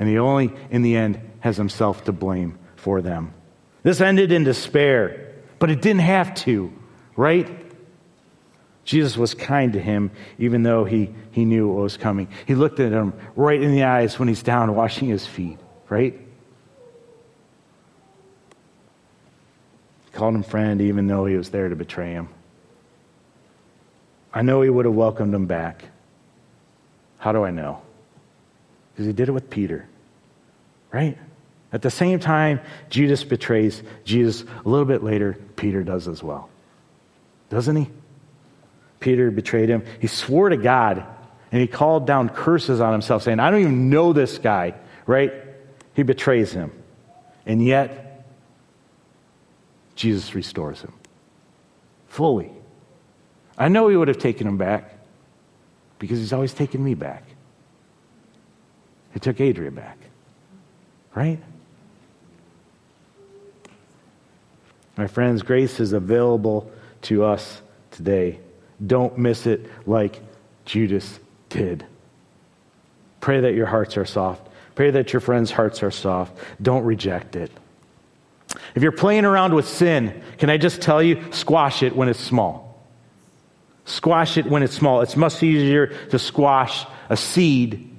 [0.00, 3.32] And he only, in the end, has himself to blame for them.
[3.84, 6.72] This ended in despair, but it didn't have to,
[7.16, 7.48] right?
[8.84, 12.28] Jesus was kind to him, even though he, he knew what was coming.
[12.46, 15.58] He looked at him right in the eyes when he's down washing his feet,
[15.88, 16.18] right?
[20.14, 22.28] Called him friend even though he was there to betray him.
[24.32, 25.84] I know he would have welcomed him back.
[27.18, 27.82] How do I know?
[28.92, 29.88] Because he did it with Peter,
[30.92, 31.18] right?
[31.72, 32.60] At the same time,
[32.90, 34.42] Judas betrays Jesus.
[34.64, 36.48] A little bit later, Peter does as well.
[37.50, 37.90] Doesn't he?
[39.00, 39.84] Peter betrayed him.
[40.00, 41.04] He swore to God
[41.50, 44.74] and he called down curses on himself, saying, I don't even know this guy,
[45.06, 45.32] right?
[45.94, 46.72] He betrays him.
[47.46, 48.13] And yet,
[49.94, 50.92] Jesus restores him
[52.08, 52.50] fully.
[53.56, 54.98] I know he would have taken him back
[55.98, 57.24] because he's always taken me back.
[59.12, 59.98] He took Adria back,
[61.14, 61.40] right?
[64.96, 66.70] My friends, grace is available
[67.02, 68.40] to us today.
[68.84, 70.20] Don't miss it like
[70.64, 71.18] Judas
[71.48, 71.86] did.
[73.20, 74.48] Pray that your hearts are soft.
[74.74, 76.36] Pray that your friends' hearts are soft.
[76.60, 77.50] Don't reject it.
[78.74, 82.20] If you're playing around with sin, can I just tell you, squash it when it's
[82.20, 82.82] small.
[83.84, 85.02] Squash it when it's small.
[85.02, 87.90] It's much easier to squash a seed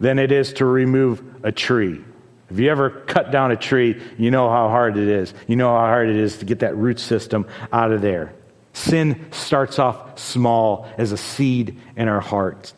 [0.00, 2.02] than it is to remove a tree.
[2.50, 5.34] If you ever cut down a tree, you know how hard it is.
[5.46, 8.34] You know how hard it is to get that root system out of there.
[8.72, 12.74] Sin starts off small as a seed in our hearts.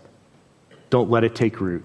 [0.90, 1.84] Don't let it take root.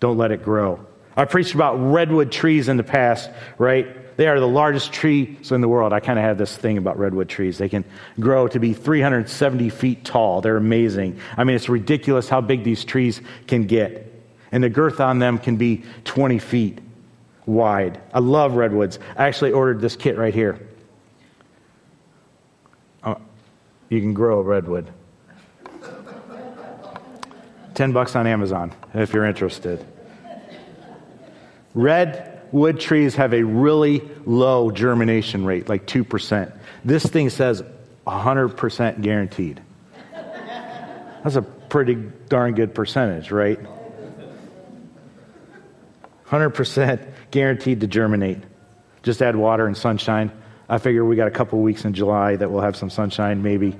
[0.00, 0.84] Don't let it grow.
[1.16, 3.86] I preached about redwood trees in the past, right?
[4.20, 5.94] They are the largest trees in the world.
[5.94, 7.56] I kind of have this thing about redwood trees.
[7.56, 7.86] They can
[8.20, 10.42] grow to be 370 feet tall.
[10.42, 11.18] They're amazing.
[11.38, 14.12] I mean, it's ridiculous how big these trees can get.
[14.52, 16.80] And the girth on them can be 20 feet
[17.46, 17.98] wide.
[18.12, 18.98] I love redwoods.
[19.16, 20.68] I actually ordered this kit right here.
[23.02, 23.14] Uh,
[23.88, 24.92] you can grow a redwood.
[27.72, 29.82] 10 bucks on Amazon if you're interested.
[31.72, 36.52] Red wood trees have a really low germination rate, like 2%.
[36.84, 37.62] This thing says
[38.06, 39.60] 100% guaranteed.
[41.22, 41.94] That's a pretty
[42.28, 43.58] darn good percentage, right?
[46.26, 48.38] 100% guaranteed to germinate.
[49.02, 50.30] Just add water and sunshine.
[50.68, 53.76] I figure we got a couple weeks in July that we'll have some sunshine, maybe.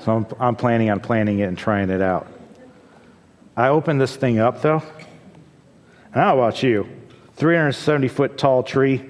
[0.00, 2.26] So I'm, I'm planning on planting it and trying it out.
[3.56, 4.82] I opened this thing up, though.
[6.12, 6.88] How about you?
[7.36, 9.08] 370 foot tall tree,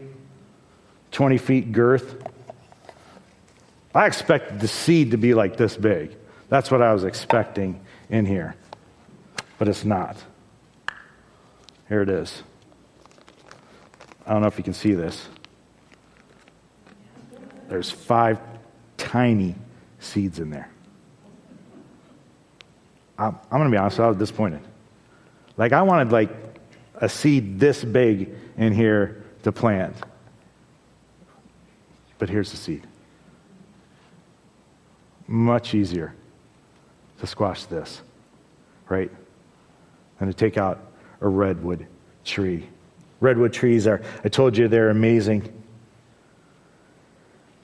[1.11, 2.23] 20 feet girth.
[3.95, 6.17] I expected the seed to be like this big.
[6.49, 8.55] That's what I was expecting in here.
[9.59, 10.17] But it's not.
[11.89, 12.43] Here it is.
[14.27, 15.29] I don't know if you can see this.
[17.69, 18.39] there's five
[18.97, 19.55] tiny
[19.99, 20.71] seeds in there.
[23.19, 24.61] I'm, I'm going to be honest, I was disappointed.
[25.57, 26.31] Like, I wanted like
[27.03, 29.97] a seed this big in here to plant.
[32.19, 32.87] But here's the seed.
[35.27, 36.15] Much easier
[37.19, 38.01] to squash this,
[38.89, 39.11] right?
[40.19, 41.89] Than to take out a redwood
[42.25, 42.69] tree.
[43.21, 45.53] Redwood trees are, I told you, they're amazing.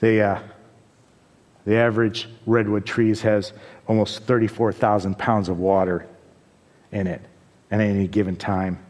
[0.01, 0.41] They, uh,
[1.65, 3.53] the average redwood trees has
[3.87, 6.09] almost 34,000 pounds of water
[6.91, 7.23] in it
[7.71, 8.81] at any given time.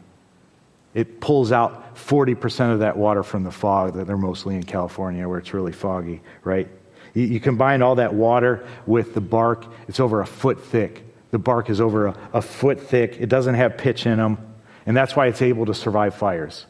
[0.93, 5.27] It pulls out 40% of that water from the fog that they're mostly in California
[5.27, 6.67] where it's really foggy, right?
[7.13, 11.03] You, you combine all that water with the bark, it's over a foot thick.
[11.31, 13.17] The bark is over a, a foot thick.
[13.19, 14.37] It doesn't have pitch in them.
[14.85, 16.65] And that's why it's able to survive fires.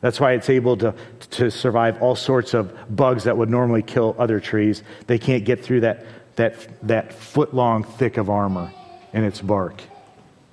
[0.00, 0.94] That's why it's able to,
[1.32, 4.82] to survive all sorts of bugs that would normally kill other trees.
[5.06, 6.06] They can't get through that,
[6.36, 8.72] that, that foot long thick of armor
[9.12, 9.82] in its bark.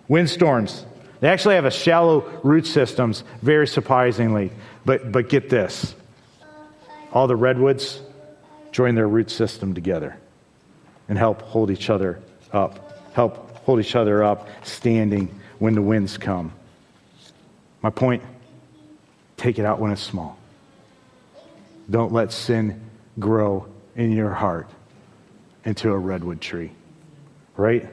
[0.09, 0.85] Windstorms.
[1.19, 4.51] They actually have a shallow root systems, very surprisingly.
[4.85, 5.95] But, but get this
[7.11, 8.01] all the redwoods
[8.71, 10.17] join their root system together
[11.09, 12.19] and help hold each other
[12.51, 15.27] up, help hold each other up standing
[15.59, 16.53] when the winds come.
[17.81, 18.21] My point
[19.37, 20.37] take it out when it's small.
[21.89, 22.81] Don't let sin
[23.17, 24.69] grow in your heart
[25.63, 26.71] into a redwood tree,
[27.55, 27.87] right?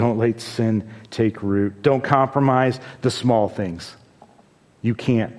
[0.00, 1.82] Don't let sin take root.
[1.82, 3.94] Don't compromise the small things.
[4.80, 5.36] You can't.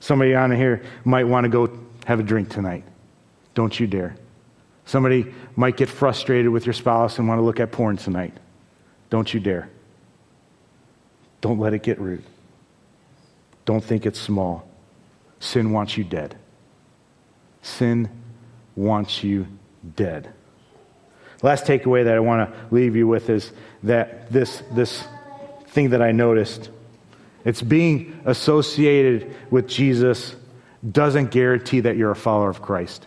[0.00, 2.84] Somebody on here might want to go have a drink tonight.
[3.54, 4.14] Don't you dare.
[4.84, 8.34] Somebody might get frustrated with your spouse and want to look at porn tonight.
[9.08, 9.70] Don't you dare.
[11.40, 12.22] Don't let it get root.
[13.64, 14.68] Don't think it's small.
[15.40, 16.36] Sin wants you dead.
[17.62, 18.10] Sin
[18.74, 19.46] wants you
[19.96, 20.34] dead.
[21.42, 25.04] Last takeaway that I want to leave you with is that this, this
[25.68, 26.70] thing that I noticed,
[27.44, 30.34] it's being associated with Jesus
[30.90, 33.06] doesn't guarantee that you're a follower of Christ.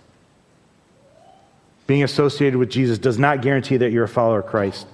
[1.87, 4.85] Being associated with Jesus does not guarantee that you're a follower of Christ.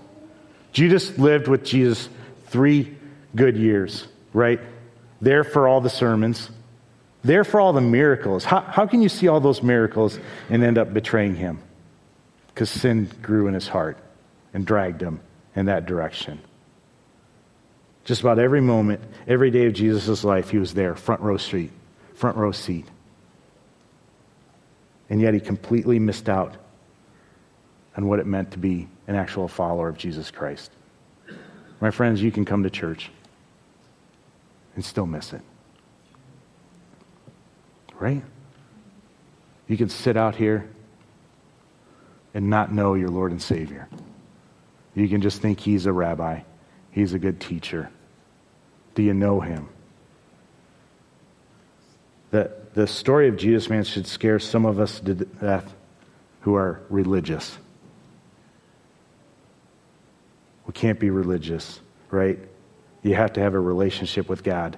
[0.72, 2.10] Judas lived with Jesus
[2.48, 2.96] three
[3.36, 4.62] good years, right?
[5.22, 6.50] There for all the sermons,
[7.24, 8.46] there for all the miracles.
[8.46, 10.20] How, how can you see all those miracles
[10.50, 11.60] and end up betraying him?
[12.56, 13.98] Because sin grew in his heart
[14.54, 15.20] and dragged him
[15.58, 16.40] in that direction.
[18.06, 21.72] Just about every moment, every day of Jesus' life, he was there, front row seat,
[22.14, 22.88] front row seat.
[25.10, 26.56] And yet he completely missed out
[27.98, 30.72] on what it meant to be an actual follower of Jesus Christ.
[31.82, 33.12] My friends, you can come to church
[34.76, 35.42] and still miss it.
[38.00, 38.24] Right?
[39.68, 40.70] You can sit out here
[42.36, 43.88] and not know your Lord and Savior.
[44.94, 46.42] You can just think He's a rabbi,
[46.92, 47.90] He's a good teacher.
[48.94, 49.68] Do you know Him?
[52.32, 55.74] The, the story of Jesus, man, should scare some of us to death
[56.42, 57.58] who are religious.
[60.68, 61.80] We can't be religious,
[62.12, 62.38] right?
[63.02, 64.78] You have to have a relationship with God.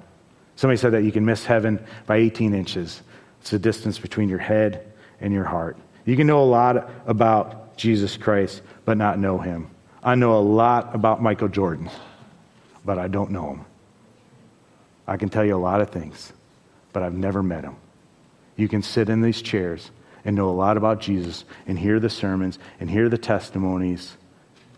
[0.58, 3.02] Somebody said that you can miss heaven by 18 inches.
[3.42, 4.86] It's the distance between your head
[5.20, 5.78] and your heart.
[6.08, 9.70] You can know a lot about Jesus Christ, but not know him.
[10.02, 11.90] I know a lot about Michael Jordan,
[12.86, 13.66] but I don't know him.
[15.06, 16.32] I can tell you a lot of things,
[16.94, 17.76] but I've never met him.
[18.56, 19.92] You can sit in these chairs
[20.24, 24.16] and know a lot about Jesus and hear the sermons and hear the testimonies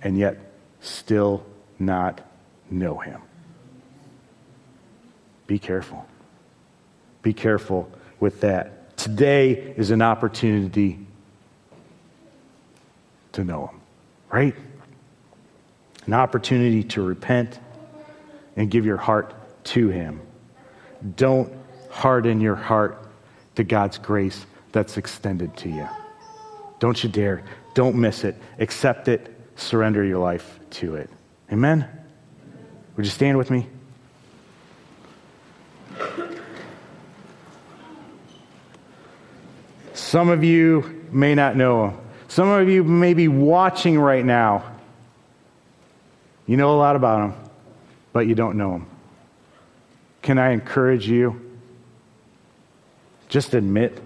[0.02, 0.36] and yet
[0.82, 1.46] still
[1.78, 2.22] not
[2.72, 3.22] know him.
[5.46, 6.08] Be careful.
[7.22, 8.98] Be careful with that.
[8.98, 11.06] Today is an opportunity
[13.40, 13.82] to know him,
[14.32, 14.56] right?
[16.06, 17.60] An opportunity to repent
[18.56, 19.34] and give your heart
[19.66, 20.22] to him.
[21.16, 21.52] Don't
[21.90, 23.08] harden your heart
[23.56, 25.88] to God's grace that's extended to you.
[26.80, 27.44] Don't you dare.
[27.74, 28.36] Don't miss it.
[28.60, 29.36] Accept it.
[29.56, 31.10] Surrender your life to it.
[31.52, 31.88] Amen?
[32.96, 33.68] Would you stand with me?
[39.94, 41.98] Some of you may not know him.
[42.30, 44.64] Some of you may be watching right now.
[46.46, 47.34] You know a lot about him,
[48.14, 48.88] but you don't know him.
[50.22, 51.42] Can I encourage you?
[53.28, 54.02] Just admit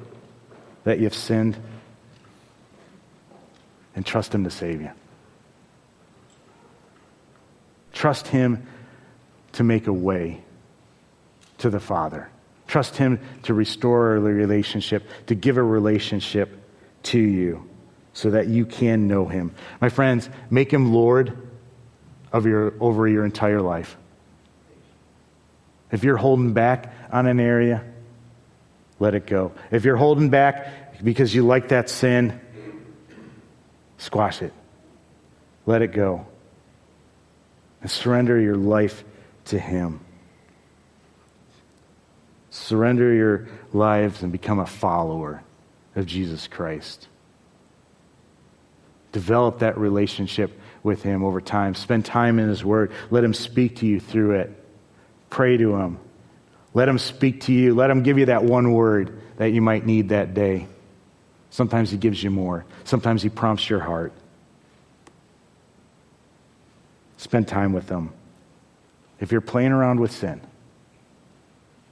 [0.84, 1.58] that you've sinned
[3.96, 4.92] and trust him to save you.
[7.92, 8.66] Trust him
[9.54, 10.42] to make a way
[11.60, 12.30] to the Father.
[12.68, 16.60] Trust Him to restore a relationship, to give a relationship
[17.04, 17.70] to you
[18.14, 19.54] so that you can know Him.
[19.82, 21.36] My friends, make Him Lord
[22.32, 23.98] of your, over your entire life.
[25.92, 27.84] If you're holding back on an area,
[29.00, 29.52] let it go.
[29.72, 32.40] If you're holding back because you like that sin,
[33.98, 34.54] squash it.
[35.66, 36.26] Let it go.
[37.82, 39.04] And surrender your life
[39.46, 40.00] to Him.
[42.50, 45.44] Surrender your lives and become a follower
[45.96, 47.08] of Jesus Christ.
[49.14, 51.76] Develop that relationship with Him over time.
[51.76, 52.92] Spend time in His Word.
[53.10, 54.52] Let Him speak to you through it.
[55.30, 56.00] Pray to Him.
[56.74, 57.74] Let Him speak to you.
[57.74, 60.68] Let Him give you that one word that you might need that day.
[61.52, 64.12] Sometimes He gives you more, sometimes He prompts your heart.
[67.18, 68.12] Spend time with Him.
[69.20, 70.42] If you're playing around with sin,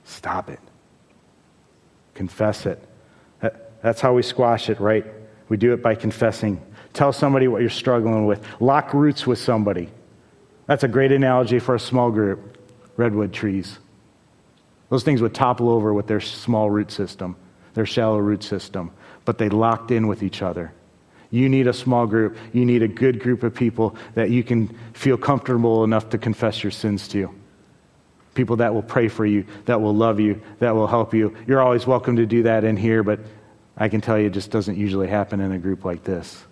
[0.03, 0.59] stop it.
[2.15, 2.83] Confess it.
[3.81, 5.05] That's how we squash it, right?
[5.47, 6.61] We do it by confessing.
[6.93, 8.45] Tell somebody what you're struggling with.
[8.59, 9.89] Lock roots with somebody.
[10.67, 12.57] That's a great analogy for a small group
[12.97, 13.79] redwood trees.
[14.89, 17.35] Those things would topple over with their small root system,
[17.73, 18.91] their shallow root system,
[19.23, 20.73] but they locked in with each other.
[21.29, 22.37] You need a small group.
[22.51, 26.61] You need a good group of people that you can feel comfortable enough to confess
[26.61, 27.33] your sins to.
[28.33, 31.35] People that will pray for you, that will love you, that will help you.
[31.47, 33.21] You're always welcome to do that in here, but
[33.77, 36.43] I can tell you it just doesn't usually happen in a group like this.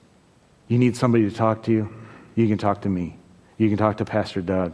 [0.69, 1.93] You need somebody to talk to you,
[2.35, 3.17] you can talk to me.
[3.57, 4.73] You can talk to Pastor Doug.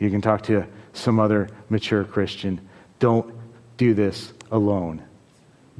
[0.00, 2.60] You can talk to some other mature Christian.
[2.98, 3.32] Don't
[3.76, 5.04] do this alone.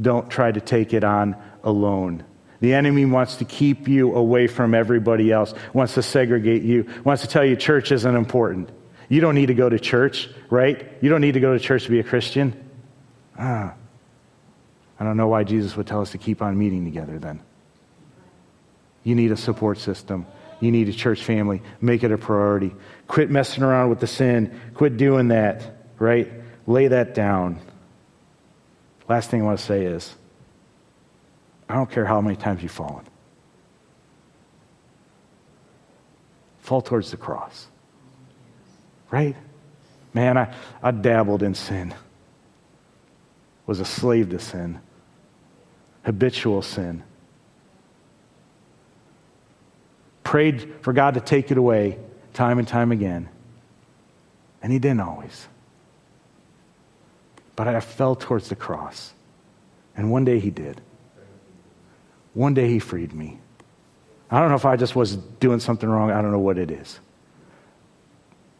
[0.00, 2.24] Don't try to take it on alone.
[2.60, 7.22] The enemy wants to keep you away from everybody else, wants to segregate you, wants
[7.22, 8.70] to tell you church isn't important.
[9.08, 10.86] You don't need to go to church, right?
[11.00, 12.52] You don't need to go to church to be a Christian.
[13.36, 13.74] Ah.
[15.00, 17.40] I don't know why Jesus would tell us to keep on meeting together then.
[19.04, 20.26] You need a support system.
[20.60, 21.62] You need a church family.
[21.80, 22.74] Make it a priority.
[23.06, 24.58] Quit messing around with the sin.
[24.74, 25.62] Quit doing that,
[25.98, 26.30] right?
[26.66, 27.60] Lay that down.
[29.08, 30.14] Last thing I want to say is
[31.68, 33.04] I don't care how many times you've fallen.
[36.60, 37.66] Fall towards the cross.
[39.10, 39.36] Right?
[40.12, 41.94] Man, I, I dabbled in sin,
[43.66, 44.80] was a slave to sin,
[46.02, 47.02] habitual sin.
[50.28, 51.98] Prayed for God to take it away
[52.34, 53.30] time and time again.
[54.60, 55.48] And He didn't always.
[57.56, 59.14] But I fell towards the cross.
[59.96, 60.82] And one day He did.
[62.34, 63.38] One day he freed me.
[64.30, 66.10] I don't know if I just was doing something wrong.
[66.10, 67.00] I don't know what it is.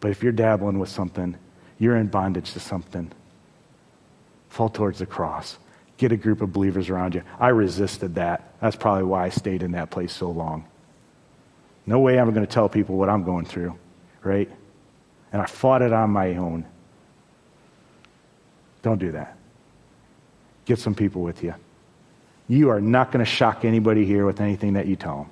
[0.01, 1.37] But if you're dabbling with something,
[1.79, 3.12] you're in bondage to something,
[4.49, 5.59] fall towards the cross.
[5.99, 7.23] Get a group of believers around you.
[7.39, 8.55] I resisted that.
[8.61, 10.64] That's probably why I stayed in that place so long.
[11.89, 13.74] No way I'm going to tell people what I'm going through,
[14.22, 14.51] right?
[15.32, 16.66] And I fought it on my own.
[18.82, 19.39] Don't do that.
[20.66, 21.55] Get some people with you.
[22.47, 25.30] You are not going to shock anybody here with anything that you tell them.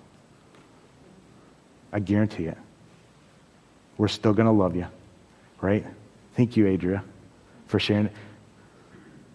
[1.92, 2.56] I guarantee it.
[3.98, 4.86] We're still going to love you,
[5.60, 5.84] right?
[6.36, 7.04] Thank you, Adria,
[7.66, 8.08] for sharing,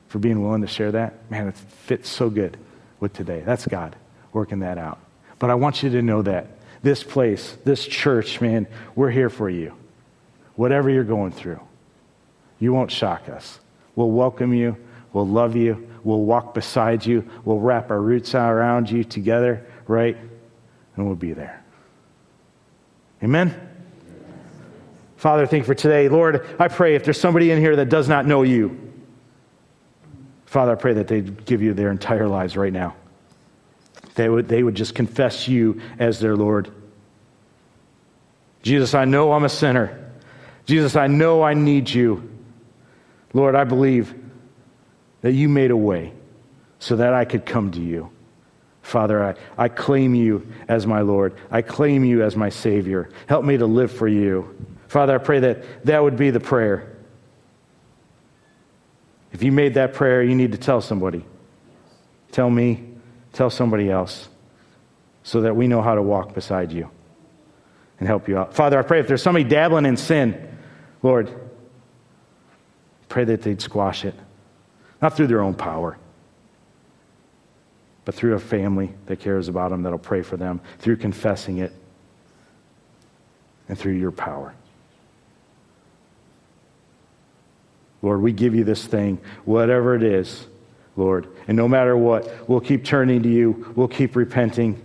[0.07, 1.29] for being willing to share that.
[1.29, 2.57] Man, it fits so good
[2.99, 3.43] with today.
[3.45, 3.95] That's God
[4.33, 4.97] working that out.
[5.37, 6.47] But I want you to know that
[6.83, 9.73] this place, this church, man, we're here for you.
[10.55, 11.59] Whatever you're going through,
[12.59, 13.59] you won't shock us.
[13.95, 14.77] We'll welcome you.
[15.13, 15.87] We'll love you.
[16.03, 17.29] We'll walk beside you.
[17.45, 20.17] We'll wrap our roots around you together, right?
[20.95, 21.63] And we'll be there.
[23.23, 23.69] Amen?
[25.17, 26.09] Father, thank you for today.
[26.09, 28.91] Lord, I pray if there's somebody in here that does not know you,
[30.45, 32.95] Father, I pray that they give you their entire lives right now.
[34.21, 36.71] They would, they would just confess you as their Lord.
[38.61, 40.11] Jesus, I know I'm a sinner.
[40.67, 42.29] Jesus, I know I need you.
[43.33, 44.13] Lord, I believe
[45.21, 46.13] that you made a way
[46.77, 48.11] so that I could come to you.
[48.83, 51.35] Father, I, I claim you as my Lord.
[51.49, 53.09] I claim you as my Savior.
[53.25, 54.55] Help me to live for you.
[54.87, 56.95] Father, I pray that that would be the prayer.
[59.33, 61.25] If you made that prayer, you need to tell somebody.
[62.31, 62.90] Tell me,
[63.33, 64.29] tell somebody else,
[65.23, 66.89] so that we know how to walk beside you
[67.99, 68.53] and help you out.
[68.53, 70.57] Father, I pray if there's somebody dabbling in sin,
[71.03, 71.31] Lord,
[73.07, 74.15] pray that they'd squash it.
[75.01, 75.97] Not through their own power,
[78.05, 81.71] but through a family that cares about them, that'll pray for them, through confessing it,
[83.69, 84.53] and through your power.
[88.01, 90.47] Lord, we give you this thing, whatever it is,
[90.95, 91.27] Lord.
[91.47, 94.81] And no matter what, we'll keep turning to you, we'll keep repenting.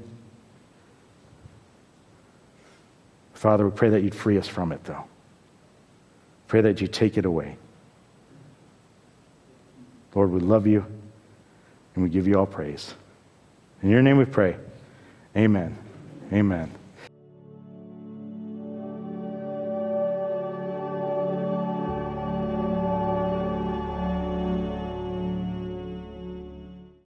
[3.35, 5.05] Father, we pray that you'd free us from it, though.
[6.49, 7.57] Pray that you take it away.
[10.15, 10.87] Lord, we love you
[11.95, 12.95] and we give you all praise.
[13.83, 14.57] In your name we pray.
[15.37, 15.76] Amen.
[16.33, 16.72] Amen.